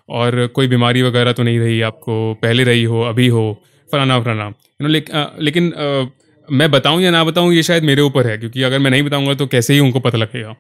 और 0.09 0.47
कोई 0.55 0.67
बीमारी 0.69 1.03
वगैरह 1.03 1.33
तो 1.33 1.43
नहीं 1.43 1.59
रही, 1.59 1.81
आपको 1.83 2.35
पहले 2.43 2.65
रही 2.65 2.83
हो, 2.85 3.01
अभी 3.03 3.27
हो, 3.29 3.63
फलाना 3.89 4.21
फलाना। 4.21 4.47
यू 4.47 4.89
नो 4.89 4.93
लेकिन 5.41 5.73
मैं 6.49 6.71
बताऊँ 6.71 7.01
या 7.03 7.11
ना 7.11 7.23
बताऊँ, 7.25 7.53
ये 7.55 7.63
शायद 7.63 7.83
मेरे 7.85 8.03
ऊपर 8.03 8.27
है, 8.27 8.37
क्योंकि 8.39 8.63
अगर 8.63 8.79
मैं 8.79 8.91
नहीं 8.91 9.03
बताऊँगा 9.03 9.35
तो 9.35 9.47
कैसे 9.47 9.75
ही 9.75 9.81
उनको 9.81 10.01
पता 10.01 10.19
लगेगा। 10.19 10.55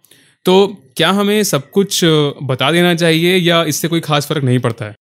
तो 0.46 0.66
क्या 0.96 1.11
हमें 1.12 1.42
सब 1.44 1.70
कुछ 1.70 2.00
बता 2.44 2.70
देना 2.72 2.94
चाहिए 2.96 3.37
या 3.38 3.62
इससे 3.64 3.88
कोई 3.88 4.00
खास 4.00 4.27
फ़र्क 4.29 4.44
नहीं 4.44 4.59
पड़ता 4.59 4.85
है? 4.85 4.94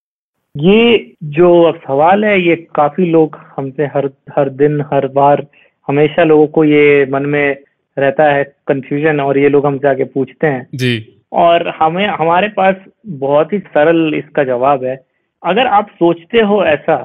ये 0.55 1.13
जो 1.35 1.71
सवाल 1.77 2.25
है 2.25 2.39
ये 2.41 2.55
काफ़ी 2.75 3.05
लोग 3.05 3.37
हमसे 3.55 3.85
हर 3.85 4.09
हर 4.35 4.49
दिन 4.49 4.81
हर 4.93 5.07
बार 5.07 5.45
हमेशा 5.87 6.23
लोगों 6.23 6.47
को 6.47 6.63
ये 6.63 7.05
मन 7.05 7.25
में 7.25 7.57
रहता 7.97 8.23
है 8.25 8.43
कंफ्यूजन 8.67 9.19
और 9.19 9.37
ये 9.37 9.49
लोग 9.49 9.65
हमसे 9.65 9.87
आके 9.87 10.03
पूछते 10.03 10.47
हैं। 10.47 10.67
जी। 10.75 11.21
और 11.31 11.67
हमें 11.79 12.05
हमारे 12.07 12.47
पास 12.47 12.75
बहुत 13.07 13.53
ही 13.53 13.59
सरल 13.59 14.13
इसका 14.15 14.43
जवाब 14.43 14.83
है। 14.83 14.95
अगर 15.43 15.67
आप 15.67 15.89
सोचते 15.89 16.41
हो 16.41 16.63
ऐसा 16.65 16.97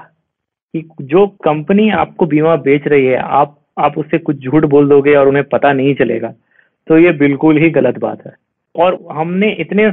कि 0.74 0.88
जो 1.02 1.26
कंपनी 1.44 1.88
आपको 1.90 2.26
बीमा 2.26 2.56
बेच 2.62 2.86
रही 2.86 3.06
है 3.06 3.16
आप 3.16 3.58
आप 3.78 3.98
उससे 3.98 4.18
कुछ 4.18 4.44
झूठ 4.44 4.64
बोल 4.66 4.88
दोगे 4.88 5.14
और 5.14 5.28
उन्हें 5.28 5.44
पता 5.44 5.72
नहीं 5.72 5.94
चलेगा 5.94 6.34
तो 6.88 6.98
ये 6.98 7.12
बिल्कुल 7.16 7.58
ही 7.58 7.70
गलत 7.70 7.98
बात 7.98 8.26
है। 8.26 8.34
और 8.74 8.98
हमने 9.12 9.50
इतने 9.60 9.92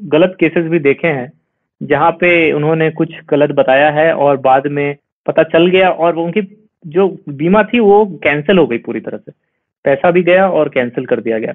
गलत 0.00 0.36
केसेस 0.40 0.64
भी 0.64 0.78
देखे 0.80 1.08
हैं 1.08 1.32
जहाँ 1.80 2.10
पे 2.10 2.30
उन्होंने 2.52 2.90
कुछ 2.90 3.14
गलत 3.30 3.50
बताया 3.50 3.90
है 3.90 4.12
और 4.14 4.36
बाद 4.40 4.66
में 4.68 4.96
पता 5.26 5.42
चल 5.44 5.66
गया 5.66 5.90
और 5.90 6.16
उनकी 6.16 6.42
जो 6.84 7.08
बीमा 7.30 7.62
थी 7.64 7.80
वो 7.80 8.04
कैंसिल 8.22 8.58
हो 8.58 8.66
गई 8.66 8.78
पूरी 8.78 9.00
तरह 9.00 9.18
से। 9.18 9.32
पैसा 9.84 10.10
भी 10.10 10.22
गया 10.22 10.48
और 10.48 10.68
कैंसिल 10.68 11.06
कर 11.06 11.20
दिया 11.20 11.38
गया। 11.38 11.52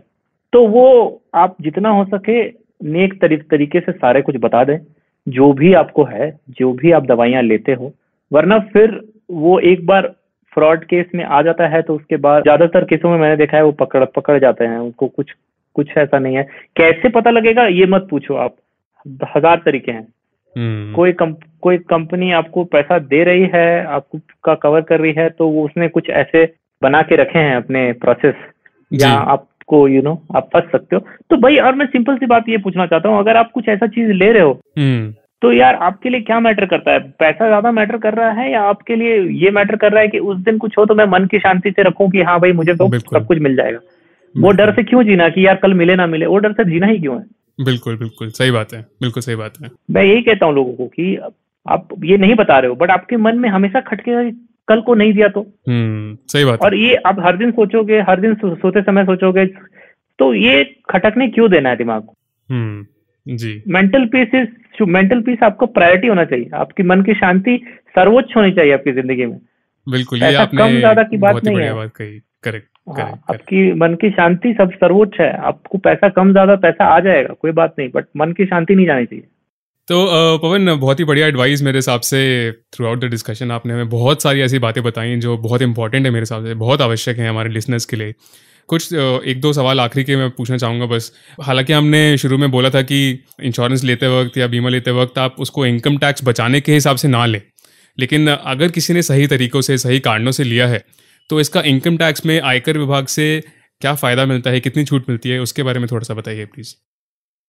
तो 0.54 0.66
वो 0.68 1.22
आप 1.36 1.56
जितना 1.62 1.90
हो 1.90 2.04
सके 2.06 2.44
नेक 2.88 3.14
तरीके 3.22 3.80
से 3.80 3.92
सारे 3.92 4.22
कुछ 4.22 4.36
बता 4.40 4.64
दें। 4.64 4.78
जो 5.28 5.52
भी 5.54 5.74
आपको 5.74 6.04
है, 6.04 6.30
जो 6.52 6.72
भी 6.74 6.92
आप 6.92 7.06
दवाइयाँ 7.06 7.42
लेते 7.44 7.74
हो, 7.74 7.92
वरना 8.32 8.58
फिर 8.74 9.00
वो 9.32 9.60
एक 9.62 9.86
बार 9.86 10.14
फ्रॉड 10.54 10.84
केस 10.86 11.06
में 11.16 11.24
आ 11.26 11.42
जाता 11.42 11.68
है 11.68 11.82
तो 11.82 11.96
उसके 11.96 12.18
बाद 12.18 12.44
ज़्यादातर 12.44 12.84
केसों 12.86 13.10
में 13.10 13.18
मैंने 13.18 13.38
देखा 13.38 13.58
है 13.58 13.64
वो 13.64 13.72
पकड़ 13.72 14.04
पकड़ 14.08 14.40
जाते 14.40 14.66
हैं। 14.66 14.78
उनको 14.78 15.08
कुछ 15.08 15.32
कुछ 15.76 15.98
ऐसा 15.98 16.20
नहीं 16.20 16.36
है। 16.36 16.44
कैसे 16.78 17.10
पता 17.10 17.30
लगेगा, 17.30 17.66
ये 17.68 17.86
मत 17.86 18.08
पूछो 18.10 18.36
आप। 18.36 18.56
हज़ार 19.36 19.62
तरीके 19.66 19.92
हैं। 19.92 20.02
hmm. 20.02 20.96
कोई 20.96 21.12
कम, 21.12 21.34
कोई 21.62 21.78
कंपनी 21.90 22.32
आपको 22.32 22.64
पैसा 22.66 23.00
दे 23.00 23.24
रही 23.24 23.50
है 23.54 23.86
आपको 23.86 24.20
का 24.44 24.54
कवर 24.58 24.82
कर 24.82 25.00
रही 25.00 25.14
है 25.14 25.30
तो 25.30 25.48
वो 25.48 25.66
उसने 25.66 25.88
कुछ 25.88 26.10
ऐसे 26.12 26.46
बना 26.82 27.02
के 27.02 27.16
रखे 27.16 27.40
हैं 27.40 27.56
अपने 27.56 27.92
प्रोसेस 28.02 28.36
या 28.92 29.10
आपको 29.10 29.88
यू 29.88 29.96
you 29.96 30.04
नो 30.04 30.12
know, 30.12 30.36
आप 30.38 30.50
फंस 30.54 30.72
सकते 30.72 30.96
हो। 30.96 31.06
तो 31.30 31.38
भाई 31.38 31.58
और 31.58 31.76
मैं 31.76 31.86
सिंपल 31.88 32.18
सी 32.18 32.26
बात 32.26 32.50
ये 32.50 32.58
पूछना 32.60 32.86
चाहता 32.86 33.10
हूँ 33.10 33.20
अगर 33.20 33.38
आप 33.38 33.52
कुछ 33.52 33.70
ऐसा 33.70 33.88
चीज़ 33.88 34.12
ले 34.14 34.32
रहे 34.32 34.42
हो 34.42 34.60
hmm. 34.80 35.12
तो 35.42 35.52
यार 35.52 35.76
आपके 35.76 36.10
लिए 36.10 36.22
क्या 36.22 36.40
मैटर 36.40 36.66
करता 36.66 36.92
है? 36.92 37.00
पैसा 37.20 37.48
ज़्यादा 37.48 37.72
मैटर 37.72 37.98
कर 37.98 38.14
रहा 38.14 38.32
है 38.32 38.52
या 38.52 38.62
आपके 38.64 38.96
लिए 38.96 39.18
ये 39.40 39.52
मैटर 39.52 39.76
कर 39.76 39.92
रहा 39.92 40.02
है 40.02 40.08
कि 40.08 40.20
उस 40.20 40.38
दिन 40.40 40.58
कुछ 40.58 40.78
हो 40.78 40.86
तो 40.86 40.96
मैं 40.96 41.06
मन 41.06 41.26
की 41.26 41.40
शांति 41.40 41.72
से 41.72 41.84
रखूँ 41.84 42.10
कि 42.12 42.22
हाँ 42.22 42.40
भाई 42.40 42.52
मुझे 42.54 42.74
तो 42.74 42.90
सब 42.98 43.26
कुछ 43.28 43.40
मिल 43.40 43.56
जाएगा। 43.56 43.80
वो 44.36 44.52
डर 44.52 44.74
से 44.74 44.84
क्यों 44.84 45.04
जीना 45.04 45.30
कि 45.30 45.46
यार 45.48 45.56
कल 45.56 45.74
मिले 45.74 45.96
ना 45.96 46.08
मिले? 46.08 46.26
वो 46.26 46.38
डर 46.38 46.52
से 46.52 46.64
जीना 46.66 46.88
ही 46.88 47.00
क्यों 47.00 47.18
है? 47.18 47.24
बिल्कुल 47.60 47.98
बिल्कुल 47.98 48.30
सही 48.32 48.52
बात 48.52 48.74
है 48.74 48.82
बिल्कुल 49.02 49.24
सही 49.24 49.36
बात 49.36 49.54
है। 49.62 49.70
मैं 49.92 50.04
यही 50.04 50.22
कहता 50.22 50.46
हूँ 50.46 50.54
लोगों 50.56 50.74
को 50.74 50.88
कि 50.88 51.16
आप 51.66 51.88
ये 52.04 52.18
नहीं 52.18 52.36
बता 52.36 52.58
रहे 52.60 52.70
हो 52.70 52.76
बट 52.76 52.92
आपके 52.92 53.18
मन 53.18 53.38
में 53.40 53.50
हमेशा 53.50 53.80
खटके 53.82 54.32
कल 54.68 54.82
को 54.82 54.94
नहीं 54.96 55.14
दिया 55.14 55.28
तो। 55.28 55.42
हम्म 55.70 56.16
सही 56.28 56.46
बात 56.46 56.62
और 56.62 56.76
ये 56.76 56.96
आप 57.06 57.20
हर 57.20 57.38
दिन 57.38 57.52
सोचोगे 57.52 58.00
हर 58.02 58.20
दिन 58.22 58.34
सो, 58.36 58.56
सोते 58.56 58.82
समय 58.82 59.06
सोचोगे 59.06 59.46
तो 60.20 60.34
ये 60.34 60.64
खटकने 60.90 61.28
क्यों 61.30 61.50
देना 61.52 61.70
है 61.70 61.76
दिमाग 61.76 62.02
को? 62.02 62.16
हम्म 62.50 63.36
जी। 63.38 63.62
Mental 63.68 64.06
peace 64.08 64.36
is 64.36 64.84
mental 64.90 65.22
peace 65.22 65.44
आपको 65.44 65.66
प्रायोरिटी 65.68 66.08
होना 66.08 66.24
चाहिए 66.26 66.50
आपकी 66.56 66.84
मन 66.84 67.02
की 67.02 67.14
शांति 67.14 67.58
सर्वोच्च 67.96 68.36
होनी 68.38 68.52
चाहिए 68.52 68.74
आपकी 68.74 68.92
ज़िंदगी 68.92 69.26
में। 69.26 69.38
बिल्कुल 69.88 70.24
ये 70.24 70.34
आपने 70.36 70.62
कम 70.62 70.78
ज़्यादा 70.78 71.04
की 71.04 71.18
बात 71.18 71.44
नहीं 71.46 71.58
है। 71.58 71.88
करेक्ट 72.44 72.68
हाँ, 72.88 73.12
आपकी 73.30 73.72
मन 73.74 73.94
की 73.96 74.10
शांति 74.12 74.54
सब 74.54 74.72
सर्वोच्च 74.74 75.20
है। 75.20 75.32
आपको 75.48 75.78
पैसा 75.80 76.10
कम 76.12 76.32
ज़्यादा 76.32 76.56
पैसा 76.64 76.86
आ 76.86 77.00
जाएगा 77.00 77.34
कोई 77.42 77.52
बात 77.54 77.76
नहीं 77.80 77.90
बट 77.90 78.06
मन 78.18 78.32
की 78.32 78.46
शांति 78.46 78.76
नहीं 78.76 78.86
जानी 78.86 79.06
चाहिए। 79.06 79.26
तो 79.88 80.38
पवन 80.40 80.76
बहुत 80.76 81.00
ही 81.00 81.06
बढ़िया 81.06 81.28
एडवाइस 81.28 81.62
मेरे 81.64 81.78
हिसाब 81.78 82.02
से 82.02 82.20
थ्रू 82.74 82.86
आउट 82.88 83.00
द 83.00 83.10
डिस्कशन 83.10 83.52
आपने 83.52 83.74
हमें 83.74 83.90
बहुत 83.90 84.24
सारी 84.24 84.42
ऐसी 84.42 84.60
बातें 84.60 84.82
बताई 84.84 85.16
जो 85.18 85.38
बहुत 85.40 85.62
इंपॉर्टेंट 85.62 86.06
है 86.06 86.12
मेरे 86.12 86.22
हिसाब 86.22 86.46
से 86.46 86.54
बहुत 86.56 86.82
आवश्यक 86.82 87.18
है 87.18 87.30
हमारे 87.30 87.50
लिसनर्स 87.50 87.86
के 87.86 87.98
लिए। 87.98 88.14
कुछ 88.70 88.94
एक 88.94 89.42
दो 89.42 89.52
सवाल 89.54 89.80
आखिरी 89.80 90.04
के 90.04 90.16
मैं 90.16 90.30
पूछना 90.30 90.58
चाहूँगा 90.58 90.86
बस। 90.86 91.12
हालाँकि 91.42 91.74
हमने 91.74 92.18
शुरू 92.18 92.38
में 92.38 92.50
बोला 92.52 92.70
था 92.70 92.82
कि 92.82 93.00
इंश्योरेंस 93.44 93.84
लेते 93.84 94.08
वक्त 94.10 94.38
या 94.38 94.48
बीमा 94.48 94.70
लेते 94.70 94.92
वक्त 94.92 95.18
आप 95.18 95.36
उसको 95.40 95.66
इनकम 95.66 95.98
टैक्स 95.98 96.24
बचाने 96.26 96.62
के 96.62 96.74
हिसाब 96.74 96.98
से 96.98 97.08
ना 97.08 97.26
लें 97.26 97.42
लेकिन 97.98 98.28
अगर 98.30 98.72
किसी 98.72 98.94
ने 98.94 99.02
सही 99.02 99.28
तरीक़ों 99.28 99.62
से 99.62 99.78
सही 99.78 100.00
कारणों 100.00 100.32
से 100.32 100.44
लिया 100.44 100.68
है 100.68 100.84
तो 101.30 101.40
इसका 101.40 101.62
इनकम 101.66 101.98
टैक्स 101.98 102.26
में 102.26 102.40
आयकर 102.42 102.78
विभाग 102.78 103.06
से 103.08 103.28
क्या 103.82 103.94
फ़ायदा 103.96 104.26
मिलता 104.26 104.50
है? 104.50 104.60
कितनी 104.60 104.84
छूट 104.86 105.10
मिलती 105.10 105.30
है? 105.30 105.40
उसके 105.40 105.64
बारे 105.64 105.80
में 105.80 105.88
थोड़ा 105.92 106.04
सा 106.04 106.14
बताइए 106.14 106.46
प्लीज़ 106.46 106.74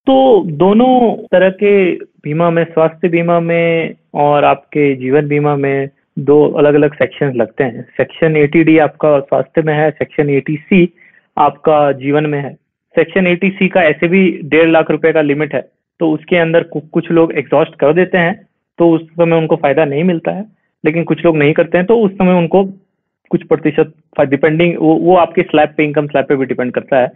तो 0.07 0.45
दोनों 0.53 1.15
तरह 1.33 1.51
के 1.53 1.93
बीमा 1.95 2.49
में, 2.51 2.65
स्वास्थ्य 2.65 3.09
बीमा 3.09 3.39
में 3.41 3.95
और 4.15 4.45
आपके 4.45 4.95
जीवन 4.95 5.29
बीमा 5.29 5.55
में 5.57 5.89
दो 6.21 6.43
अलग 6.53 6.75
अलग 6.75 6.95
सेक्शन 6.95 7.33
लगते 7.37 7.65
हैं। 7.65 7.83
सेक्शन 7.97 8.37
एटी 8.37 8.77
आपका 8.79 9.19
स्वास्थ्य 9.21 9.63
में 9.63 9.73
है 9.75 9.91
सेक्शन 9.93 10.31
एटी 10.31 10.57
सी 10.59 10.89
आपका 11.37 11.81
जीवन 11.95 12.27
में 12.27 12.39
है। 12.39 12.53
सेक्शन 12.97 13.27
एटी 13.27 13.51
सी 13.51 13.69
का 13.69 13.83
ऐसे 13.83 14.09
भी 14.09 14.31
डेढ़ 14.45 14.69
लाख 14.69 14.91
रुपए 14.91 15.13
का 15.13 15.21
लिमिट 15.23 15.55
है 15.55 15.61
तो 16.01 16.11
उसके 16.13 16.37
अंदर 16.37 16.63
कुछ 16.73 17.11
लोग 17.11 17.33
एग्जॉस्ट 17.39 17.79
कर 17.81 17.93
देते 17.93 18.19
हैं 18.19 18.35
तो 18.79 18.91
उस 18.91 19.03
समय 19.03 19.37
उनको 19.37 19.57
फ़ायदा 19.57 19.85
नहीं 19.85 20.05
मिलता 20.05 20.31
है। 20.31 20.45
लेकिन 20.85 21.05
कुछ 21.05 21.25
लोग 21.25 21.37
नहीं 21.37 21.53
करते 21.53 21.79
हैं 21.79 21.87
तो 21.87 21.99
उस 21.99 22.13
समय 22.13 22.39
उनको 22.39 22.65
कुछ 23.35 23.47
प्रतिशत 23.49 23.93
डिपेंडिंग 24.21 24.75
वो, 24.79 24.95
वो 24.95 25.17
आपके 25.17 25.43
स्लैब 25.43 25.75
पे 25.77 25.85
इनकम 25.85 26.07
स्लैब 26.07 26.25
पे 26.25 26.37
भी 26.37 26.47
डिपेंड 26.47 26.73
करता 26.73 26.99
है। 26.99 27.07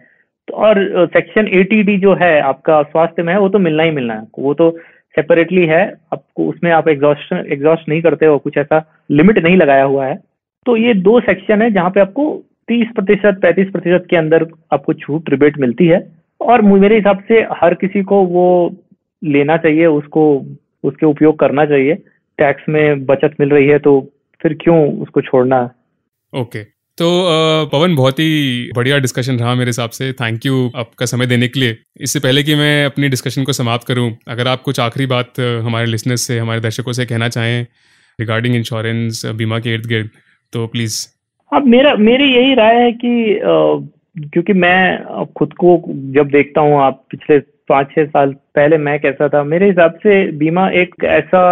तो 0.49 0.55
और 0.57 0.79
सेक्शन 1.15 1.49
एटी 1.55 1.97
जो 1.99 2.15
है 2.15 2.39
आपका 2.43 2.83
स्वास्थ्य 2.85 3.23
में 3.23 3.33
है 3.33 3.39
वो 3.41 3.49
तो 3.49 3.59
मिलना 3.59 3.83
ही 3.83 3.91
मिलना 3.91 4.15
है। 4.15 4.27
वो 4.39 4.55
तो 4.55 4.71
सेपरेटली 5.15 5.65
है। 5.67 5.83
आपको 6.13 6.49
उसमें 6.49 6.71
आप 6.73 6.89
एग्जॉस्ट 6.89 7.33
एग्जॉस्ट 7.33 7.89
नहीं 7.89 8.03
करते 8.03 8.27
हो 8.27 8.39
कुछ 8.39 8.57
ऐसा 8.59 8.83
लिमिट 9.11 9.39
नहीं 9.39 9.57
लगाया 9.57 9.85
हुआ 9.85 10.07
है। 10.07 10.19
तो 10.67 10.77
ये 10.77 10.95
दो 10.95 11.21
सेक्शन 11.21 11.63
है 11.63 11.71
जहाँ 11.71 11.91
पे 11.91 12.01
आपको 12.01 12.25
तीस 12.69 12.89
प्रतिशत 12.95 13.39
पैंतीस 13.43 13.71
प्रतिशत 13.73 14.07
के 14.11 14.17
अंदर 14.17 14.47
आपको 14.73 14.93
छूट 14.95 15.31
रिबेट 15.31 15.59
मिलती 15.59 15.87
है। 15.87 16.01
और 16.41 16.63
मेरे 16.63 16.97
हिसाब 16.97 17.23
से 17.29 17.41
हर 17.53 17.75
किसी 17.75 18.03
को 18.03 18.23
वो 18.27 18.49
लेना 19.23 19.57
चाहिए 19.57 19.87
उसको 19.87 20.25
उसके 20.85 21.07
उपयोग 21.07 21.39
करना 21.39 21.65
चाहिए। 21.67 21.95
टैक्स 22.39 22.69
में 22.69 23.05
बचत 23.07 23.35
मिल 23.41 23.51
रही 23.51 23.69
है 23.69 23.79
तो 23.79 24.01
फिर 24.41 24.55
क्यों 24.61 24.79
उसको 25.03 25.21
छोड़ना? 25.21 25.69
ओके. 26.33 26.63
तो 26.99 27.07
पवन, 27.73 27.95
बहुत 27.97 28.19
ही 28.19 28.71
बढ़िया 28.77 28.97
डिस्कशन 28.99 29.39
रहा 29.39 29.55
मेरे 29.55 29.69
हिसाब 29.69 29.91
से। 29.91 30.13
थैंक 30.13 30.47
यू 30.47 30.71
आपका 30.77 31.07
समय 31.07 31.27
देने 31.27 31.49
के 31.49 31.61
लिए। 31.61 31.77
इससे 32.01 32.21
पहले 32.21 32.43
कि 32.43 32.55
मैं 32.55 32.85
अपनी 32.87 33.09
डिस्कशन 33.09 33.45
को 33.45 33.53
समाप्त 33.53 33.87
करूँ, 33.87 34.11
अगर 34.29 34.49
आप 34.49 34.63
कुछ 34.63 34.81
आखिरी 34.81 35.07
बात 35.07 35.41
हमारे 35.65 35.87
लिसनर्स 35.87 36.23
से, 36.23 36.39
हमारे 36.39 36.61
दर्शकों 36.61 36.93
से 36.93 37.07
कहना 37.07 37.29
चाहें 37.29 37.67
रिगार्डिंग 38.19 38.55
इंश्योरेंस 38.57 39.23
बीमा 39.37 39.59
के 39.59 39.75
इर्द 39.75 39.87
गिर्द 39.87 40.11
तो 40.53 40.67
प्लीज़ 40.67 41.07
अब 41.53 41.67
मेरा, 41.67 41.95
मेरी 41.97 42.25
यही 42.35 42.55
राय 42.55 42.77
है 42.77 42.91
कि 42.95 43.41
क्योंकि 44.25 44.53
मैं 44.55 45.25
खुद 45.37 45.53
को 45.53 45.83
जब 46.15 46.29
देखता 46.31 46.61
हूँ, 46.61 46.81
आप 46.81 47.05
पिछले 47.11 47.39
पाँच 47.69 47.89
छह 47.95 48.05
साल 48.07 48.33
पहले 48.55 48.77
मैं 48.79 48.99
कैसा 49.01 49.29
था, 49.29 49.43
मेरे 49.45 49.67
हिसाब 49.67 49.95
से 50.03 50.21
बीमा 50.39 50.69
एक 50.81 50.95
ऐसा 51.05 51.43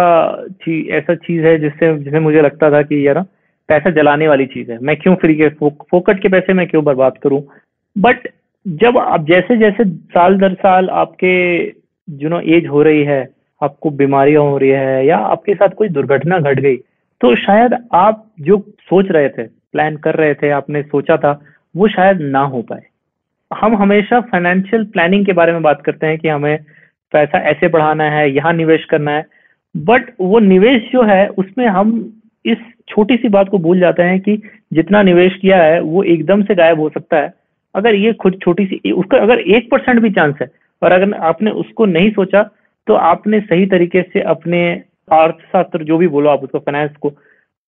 चीज़ 0.63 0.91
ऐसा 0.95 1.15
चीज़ 1.15 1.45
है 1.45 1.57
जिससे 1.59 1.97
जिससे 1.97 2.19
मुझे 2.19 2.41
लगता 2.41 2.71
था 2.71 2.81
कि, 2.81 3.07
यार 3.07 3.23
पैसा 3.69 3.89
जलाने 3.91 4.27
वाली 4.27 4.45
चीज़ 4.45 4.71
है। 4.71 4.77
मैं 4.79 4.95
क्यों 4.97 5.15
फ्री 5.15 5.35
के 5.35 5.49
फोकट 5.59 6.21
के 6.21 6.29
पैसे 6.29 6.53
मैं 6.53 6.67
क्यों 6.67 6.83
बर्बाद 6.83 7.17
करूँ? 7.17 7.41
बट 7.95 8.27
जब 8.65 8.97
आप 8.97 9.25
जैसे 9.25 9.57
जैसे 9.57 9.83
साल 9.85 10.37
दर 10.37 10.53
साल 10.55 10.89
आपके 10.89 11.33
जो 12.07 12.29
नो 12.29 12.39
एज 12.39 12.67
हो 12.67 12.81
रही 12.83 13.03
है, 13.03 13.27
आपको 13.61 13.89
बीमारियाँ 13.91 14.41
हो 14.43 14.57
रही 14.57 14.69
है, 14.69 15.05
या 15.05 15.17
आपके 15.17 15.53
साथ 15.53 15.69
कोई 15.69 15.89
दुर्घटना 15.89 16.39
घट 16.39 16.59
गई 16.59 16.75
तो 17.21 17.35
शायद 17.35 17.73
आप 17.93 18.25
जो 18.41 18.57
सोच 18.81 19.11
रहे 19.11 19.29
थे 19.29 19.43
प्लान 19.43 19.95
कर 19.97 20.15
रहे 20.15 20.33
थे, 20.33 20.49
आपने 20.49 20.81
सोचा 20.83 21.17
था, 21.17 21.39
वो 21.75 21.87
शायद 21.87 22.21
ना 22.21 22.39
हो 22.41 22.61
पाए। 22.61 22.81
हम 23.51 23.75
हमेशा 23.75 24.19
फाइनेंशियल 24.21 24.83
प्लानिंग 24.85 25.25
के 25.25 25.33
बारे 25.33 25.51
में 25.51 25.61
बात 25.61 25.81
करते 25.81 26.07
हैं 26.07 26.17
कि 26.17 26.27
हमें 26.27 26.57
पैसा 27.13 27.39
ऐसे 27.49 27.67
बढ़ाना 27.67 28.03
है, 28.03 28.29
यहाँ 28.31 28.53
निवेश 28.53 28.85
करना 28.85 29.11
है 29.11 29.25
बट 29.75 30.11
वो 30.19 30.39
निवेश 30.39 30.89
जो 30.91 31.03
है, 31.03 31.27
उसमें 31.29 31.65
हम 31.67 32.16
इस 32.51 32.57
छोटी 32.89 33.15
सी 33.17 33.29
बात 33.29 33.49
को 33.49 33.57
भूल 33.57 33.79
जाते 33.79 34.03
हैं 34.03 34.19
कि 34.19 34.35
जितना 34.73 35.01
निवेश 35.03 35.35
किया 35.35 35.63
है 35.63 35.79
वो 35.81 36.03
एकदम 36.03 36.43
से 36.43 36.55
गायब 36.55 36.79
हो 36.79 36.89
सकता 36.89 37.17
है। 37.17 37.33
अगर 37.75 37.95
ये 37.95 38.13
खुद 38.13 38.39
छोटी 38.41 38.65
सी 38.65 38.91
उसका 38.91 39.17
अगर 39.17 39.39
एक 39.39 39.69
परसेंट 39.71 39.99
भी 39.99 40.09
चांस 40.09 40.35
है 40.41 40.49
और 40.81 40.91
अगर 40.91 41.13
आपने 41.13 41.51
उसको 41.51 41.85
नहीं 41.85 42.11
सोचा 42.11 42.43
तो 42.87 42.93
आपने 42.93 43.39
सही 43.39 43.65
तरीके 43.65 44.01
से 44.01 44.21
अपने 44.21 44.61
अर्थशास्त्र 45.11 45.83
जो 45.83 45.97
भी 45.97 46.07
बोलो 46.07 46.29
आप 46.29 46.43
उसको 46.43 46.59
फाइनेंस 46.59 46.91
को 47.01 47.11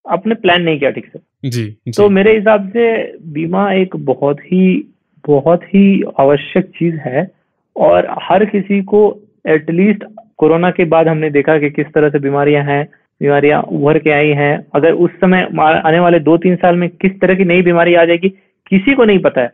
आपने 0.05 0.35
प्लान 0.35 0.61
नहीं 0.61 0.79
किया 0.79 0.89
ठीक 0.91 1.05
से। 1.05 1.49
जी, 1.49 1.63
जी। 1.63 1.91
तो 1.91 2.09
मेरे 2.09 2.35
हिसाब 2.35 2.69
से 2.69 3.17
बीमा 3.33 3.71
एक 3.73 3.95
बहुत 3.95 4.39
ही 4.39 4.93
बहुत 5.27 5.63
ही 5.63 6.03
आवश्यक 6.19 6.65
चीज़ 6.69 6.95
है 6.95 7.27
और 7.75 8.07
हर 8.21 8.45
किसी 8.45 8.81
को 8.83 9.01
एटलीस्ट 9.47 10.03
कोरोना 10.37 10.71
के 10.71 10.85
बाद 10.85 11.07
हमने 11.07 11.29
देखा 11.29 11.57
कि 11.57 11.69
किस 11.69 11.85
तरह 11.85 12.09
से 12.09 12.19
बीमारियाँ 12.19 12.63
हैं 12.63 12.87
बीमारियाँ 13.21 13.62
उभर 13.62 13.97
के 13.99 14.12
आई 14.12 14.29
हैं। 14.38 14.53
अगर 14.75 14.93
उस 14.95 15.12
समय 15.21 15.47
आने 15.60 15.99
वाले 15.99 16.19
दो 16.21 16.38
तीन 16.38 16.55
साल 16.55 16.75
में 16.75 16.89
किस 16.91 17.19
तरह 17.21 17.36
की 17.36 17.45
नई 17.45 17.62
बीमारी 17.62 17.95
आ 17.95 18.05
जाएगी 18.05 18.29
किसी 18.71 18.93
को 18.93 19.05
नहीं 19.05 19.19
पता 19.19 19.41
है। 19.41 19.51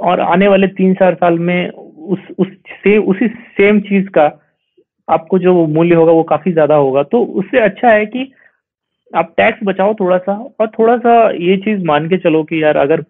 और 0.00 0.20
आने 0.20 0.48
वाले 0.48 0.66
तीन 0.74 0.94
चार 0.94 1.14
साल 1.14 1.38
में 1.38 1.68
उस 1.68 2.18
उस 2.38 2.48
से 2.82 2.96
उसी 3.04 3.28
सेम 3.28 3.80
चीज़ 3.80 4.08
का 4.08 4.24
आपको 5.08 5.38
जो 5.38 5.54
मूल्य 5.68 5.94
होगा 5.94 6.12
वो 6.12 6.22
काफ़ी 6.22 6.52
ज़्यादा 6.52 6.74
होगा। 6.74 7.02
तो 7.02 7.22
उससे 7.34 7.60
अच्छा 7.60 7.90
है 7.90 8.06
कि 8.06 8.32
आप 9.14 9.32
टैक्स 9.36 9.58
बचाओ 9.64 9.94
थोड़ा 9.94 10.18
सा 10.18 10.32
और 10.60 10.68
थोड़ा 10.68 10.96
सा 10.96 11.14
ये 11.40 11.56
चीज़ 11.56 11.84
मान 11.84 12.08
के 12.08 12.16
चलो 12.18 12.42
कि 12.42 12.62
यार 12.62 12.76
अगर 12.76 13.04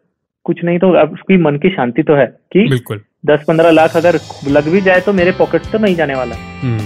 कुछ 0.47 0.63
नहीं 0.65 0.79
तो 0.79 0.91
उसकी 1.05 1.37
मन 1.37 1.57
की 1.57 1.71
शांति 1.71 2.03
तो 2.03 2.15
है 2.15 2.27
कि 2.53 2.65
दस 3.27 3.45
पंद्रह 3.49 3.71
लाख 3.71 3.97
अगर 3.97 4.19
लग 4.49 4.69
भी 4.69 4.81
जाए 4.81 5.01
तो 5.01 5.13
मेरे 5.13 5.31
पॉकेट 5.39 5.63
तो 5.73 5.79
नहीं 5.79 5.95
जाने 5.95 6.15
वाला। 6.15 6.37
हम्म। 6.61 6.79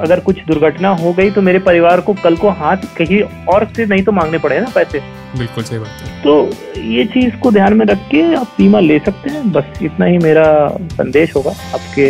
अगर 0.00 0.20
कुछ 0.20 0.38
दुर्घटना 0.46 0.88
हो 0.96 1.12
गई 1.12 1.30
तो 1.30 1.42
मेरे 1.42 1.58
परिवार 1.60 2.00
को 2.00 2.14
कल 2.22 2.36
को 2.36 2.50
हाथ 2.60 2.84
कहीं 2.96 3.20
और 3.54 3.66
से 3.76 3.86
नहीं 3.86 4.02
तो 4.02 4.12
मांगने 4.12 4.38
पड़े 4.38 4.60
ना 4.60 4.70
पैसे। 4.74 5.00
बिल्कुल 5.38 5.64
सही 5.64 5.78
बात 5.78 6.02
है। 6.02 6.22
तो 6.22 6.34
ये 6.82 7.04
चीज़ 7.06 7.36
को 7.36 7.50
ध्यान 7.50 7.74
में 7.74 7.84
रख 7.86 7.98
के 8.10 8.22
आप 8.34 8.54
बीमा 8.58 8.80
ले 8.80 8.98
सकते 8.98 9.30
हैं। 9.30 9.50
बस 9.52 9.82
इतना 9.82 10.06
ही 10.06 10.18
मेरा 10.18 10.46
संदेश 10.92 11.34
होगा 11.36 11.50
आपके 11.74 12.08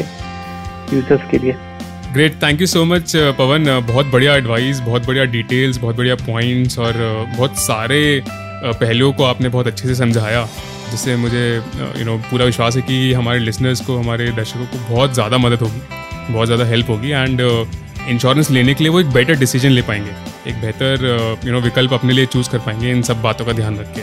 यूज़र्स 0.96 1.30
के 1.30 1.38
लिए। 1.38 1.54
Great 2.12 2.42
thank 2.42 2.60
you 2.60 2.66
so 2.66 2.84
much 2.84 3.12
Pawan 3.38 3.64
बहुत 3.88 4.06
बढ़िया 4.06 4.34
एडवाइस 4.36 4.80
बहुत 4.80 5.06
बढ़िया 5.06 5.24
डिटेल्स 5.34 5.78
बहुत 5.78 5.96
बढ़िया 5.96 6.14
पॉइंट्स 6.16 6.78
और 6.78 6.92
uh, 6.92 7.36
बहुत 7.36 7.58
सारे 7.58 8.00
uh, 8.20 8.74
पहलुओं 8.74 9.12
को 9.12 9.24
आपने 9.24 9.48
बहुत 9.48 9.66
अच्छे 9.66 9.88
से 9.88 9.94
समझाया 9.94 10.46
जिससे 10.90 11.16
मुझे 11.16 11.44
यू 11.98 12.04
नो 12.04 12.16
पूरा 12.30 12.44
विश्वास 12.44 12.76
है 12.76 12.82
कि 12.82 13.12
हमारे 13.12 13.38
लिसनर्स 13.38 13.80
को 13.80 13.96
हमारे 13.98 14.30
दर्शकों 14.32 14.66
को 14.66 14.78
बहुत 14.88 15.14
ज़्यादा 15.14 15.38
मदद 15.38 15.58
होगी। 15.58 15.80
बहुत 16.22 16.46
ज़्यादा 16.46 16.64
हेल्प 16.64 16.90
होगी 16.90 17.10
एंड 17.10 17.40
इंश्योरेंस 18.08 18.50
लेने 18.50 18.74
के 18.74 18.84
लिए 18.84 18.92
वो 18.92 19.00
एक 19.00 19.10
बेटर 19.12 19.34
डिसीज़न 19.36 19.70
ले 19.70 19.82
पाएँगे। 19.82 20.10
एक 20.50 20.60
बेहतर 20.60 21.38
यू 21.44 21.52
नो 21.52 21.60
विकल्प 21.60 21.92
अपने 21.92 22.12
लिए 22.12 22.26
चूज़ 22.26 22.50
कर 22.50 22.58
पाएँगे 22.58 22.90
इन 22.90 23.02
सब 23.02 23.22
बातों 23.22 23.44
का 23.44 23.52
ध्यान 23.52 23.78
रख 23.78 23.94
के। 23.94 24.02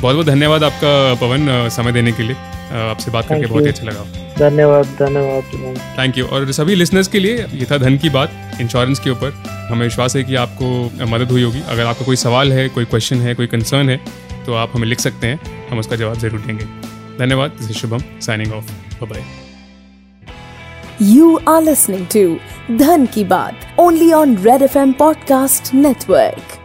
बहुत 0.00 0.14
बहुत 0.14 0.26
धन्यवाद 0.26 0.64
आपका 0.64 0.92
पवन 1.20 1.68
समय 1.72 1.92
देने 1.92 2.12
के 2.12 2.22
लिए। 2.22 2.36
आपसे 2.82 3.10
बात 3.10 3.28
करके 3.28 3.46
बहुत 3.46 3.62
ही 3.62 3.68
अच्छा 3.68 3.84
लगा। 3.84 4.04
धन्यवाद 4.38 4.86
धन्यवाद 4.98 5.78
थैंक 5.98 6.18
यू 6.18 6.26
और 6.26 6.50
सभी 6.52 6.74
लिसनर्स 6.74 7.08
के 7.08 7.18
लिए 7.18 7.46
ये 7.52 7.66
था 7.70 7.78
धन 7.78 7.96
की 7.98 8.10
बात 8.10 8.58
इंश्योरेंस 8.60 9.00
के 9.00 9.10
ऊपर। 9.10 9.32
हमें 9.70 9.82
विश्वास 9.82 10.16
है 10.16 10.22
कि 10.24 10.34
आपको 10.36 11.06
मदद 11.06 11.30
हुई 11.30 11.42
होगी। 11.42 11.62
अगर 11.68 11.86
आपका 11.86 12.04
कोई 12.04 12.16
सवाल 12.16 12.52
है 12.52 12.68
कोई 12.70 12.84
क्वेश्चन 12.86 13.20
है 13.20 13.34
कोई 13.34 13.46
कंसर्न 13.46 13.90
है 13.90 14.00
तो 14.46 14.54
आप 14.54 14.72
हमें 14.74 14.86
लिख 14.88 15.00
सकते 15.00 15.26
हैं। 15.26 15.68
हम 15.70 15.78
उसका 15.78 15.96
जवाब 15.96 16.18
ज़रूर 16.18 16.40
देंगे। 16.40 16.64
धन्यवाद। 17.18 17.72
Shubham 17.72 18.02
signing 18.20 18.52
off 18.52 19.04
bye 19.04 19.24
You 21.00 21.40
are 21.44 21.60
listening 21.60 22.06
to 22.10 22.38
Dhan 22.68 23.10
Ki 23.12 23.24
Baat 23.24 23.56
only 23.76 24.12
on 24.12 24.36
Red 24.36 24.60
FM 24.60 24.94
Podcast 24.96 25.72
Network. 25.74 26.63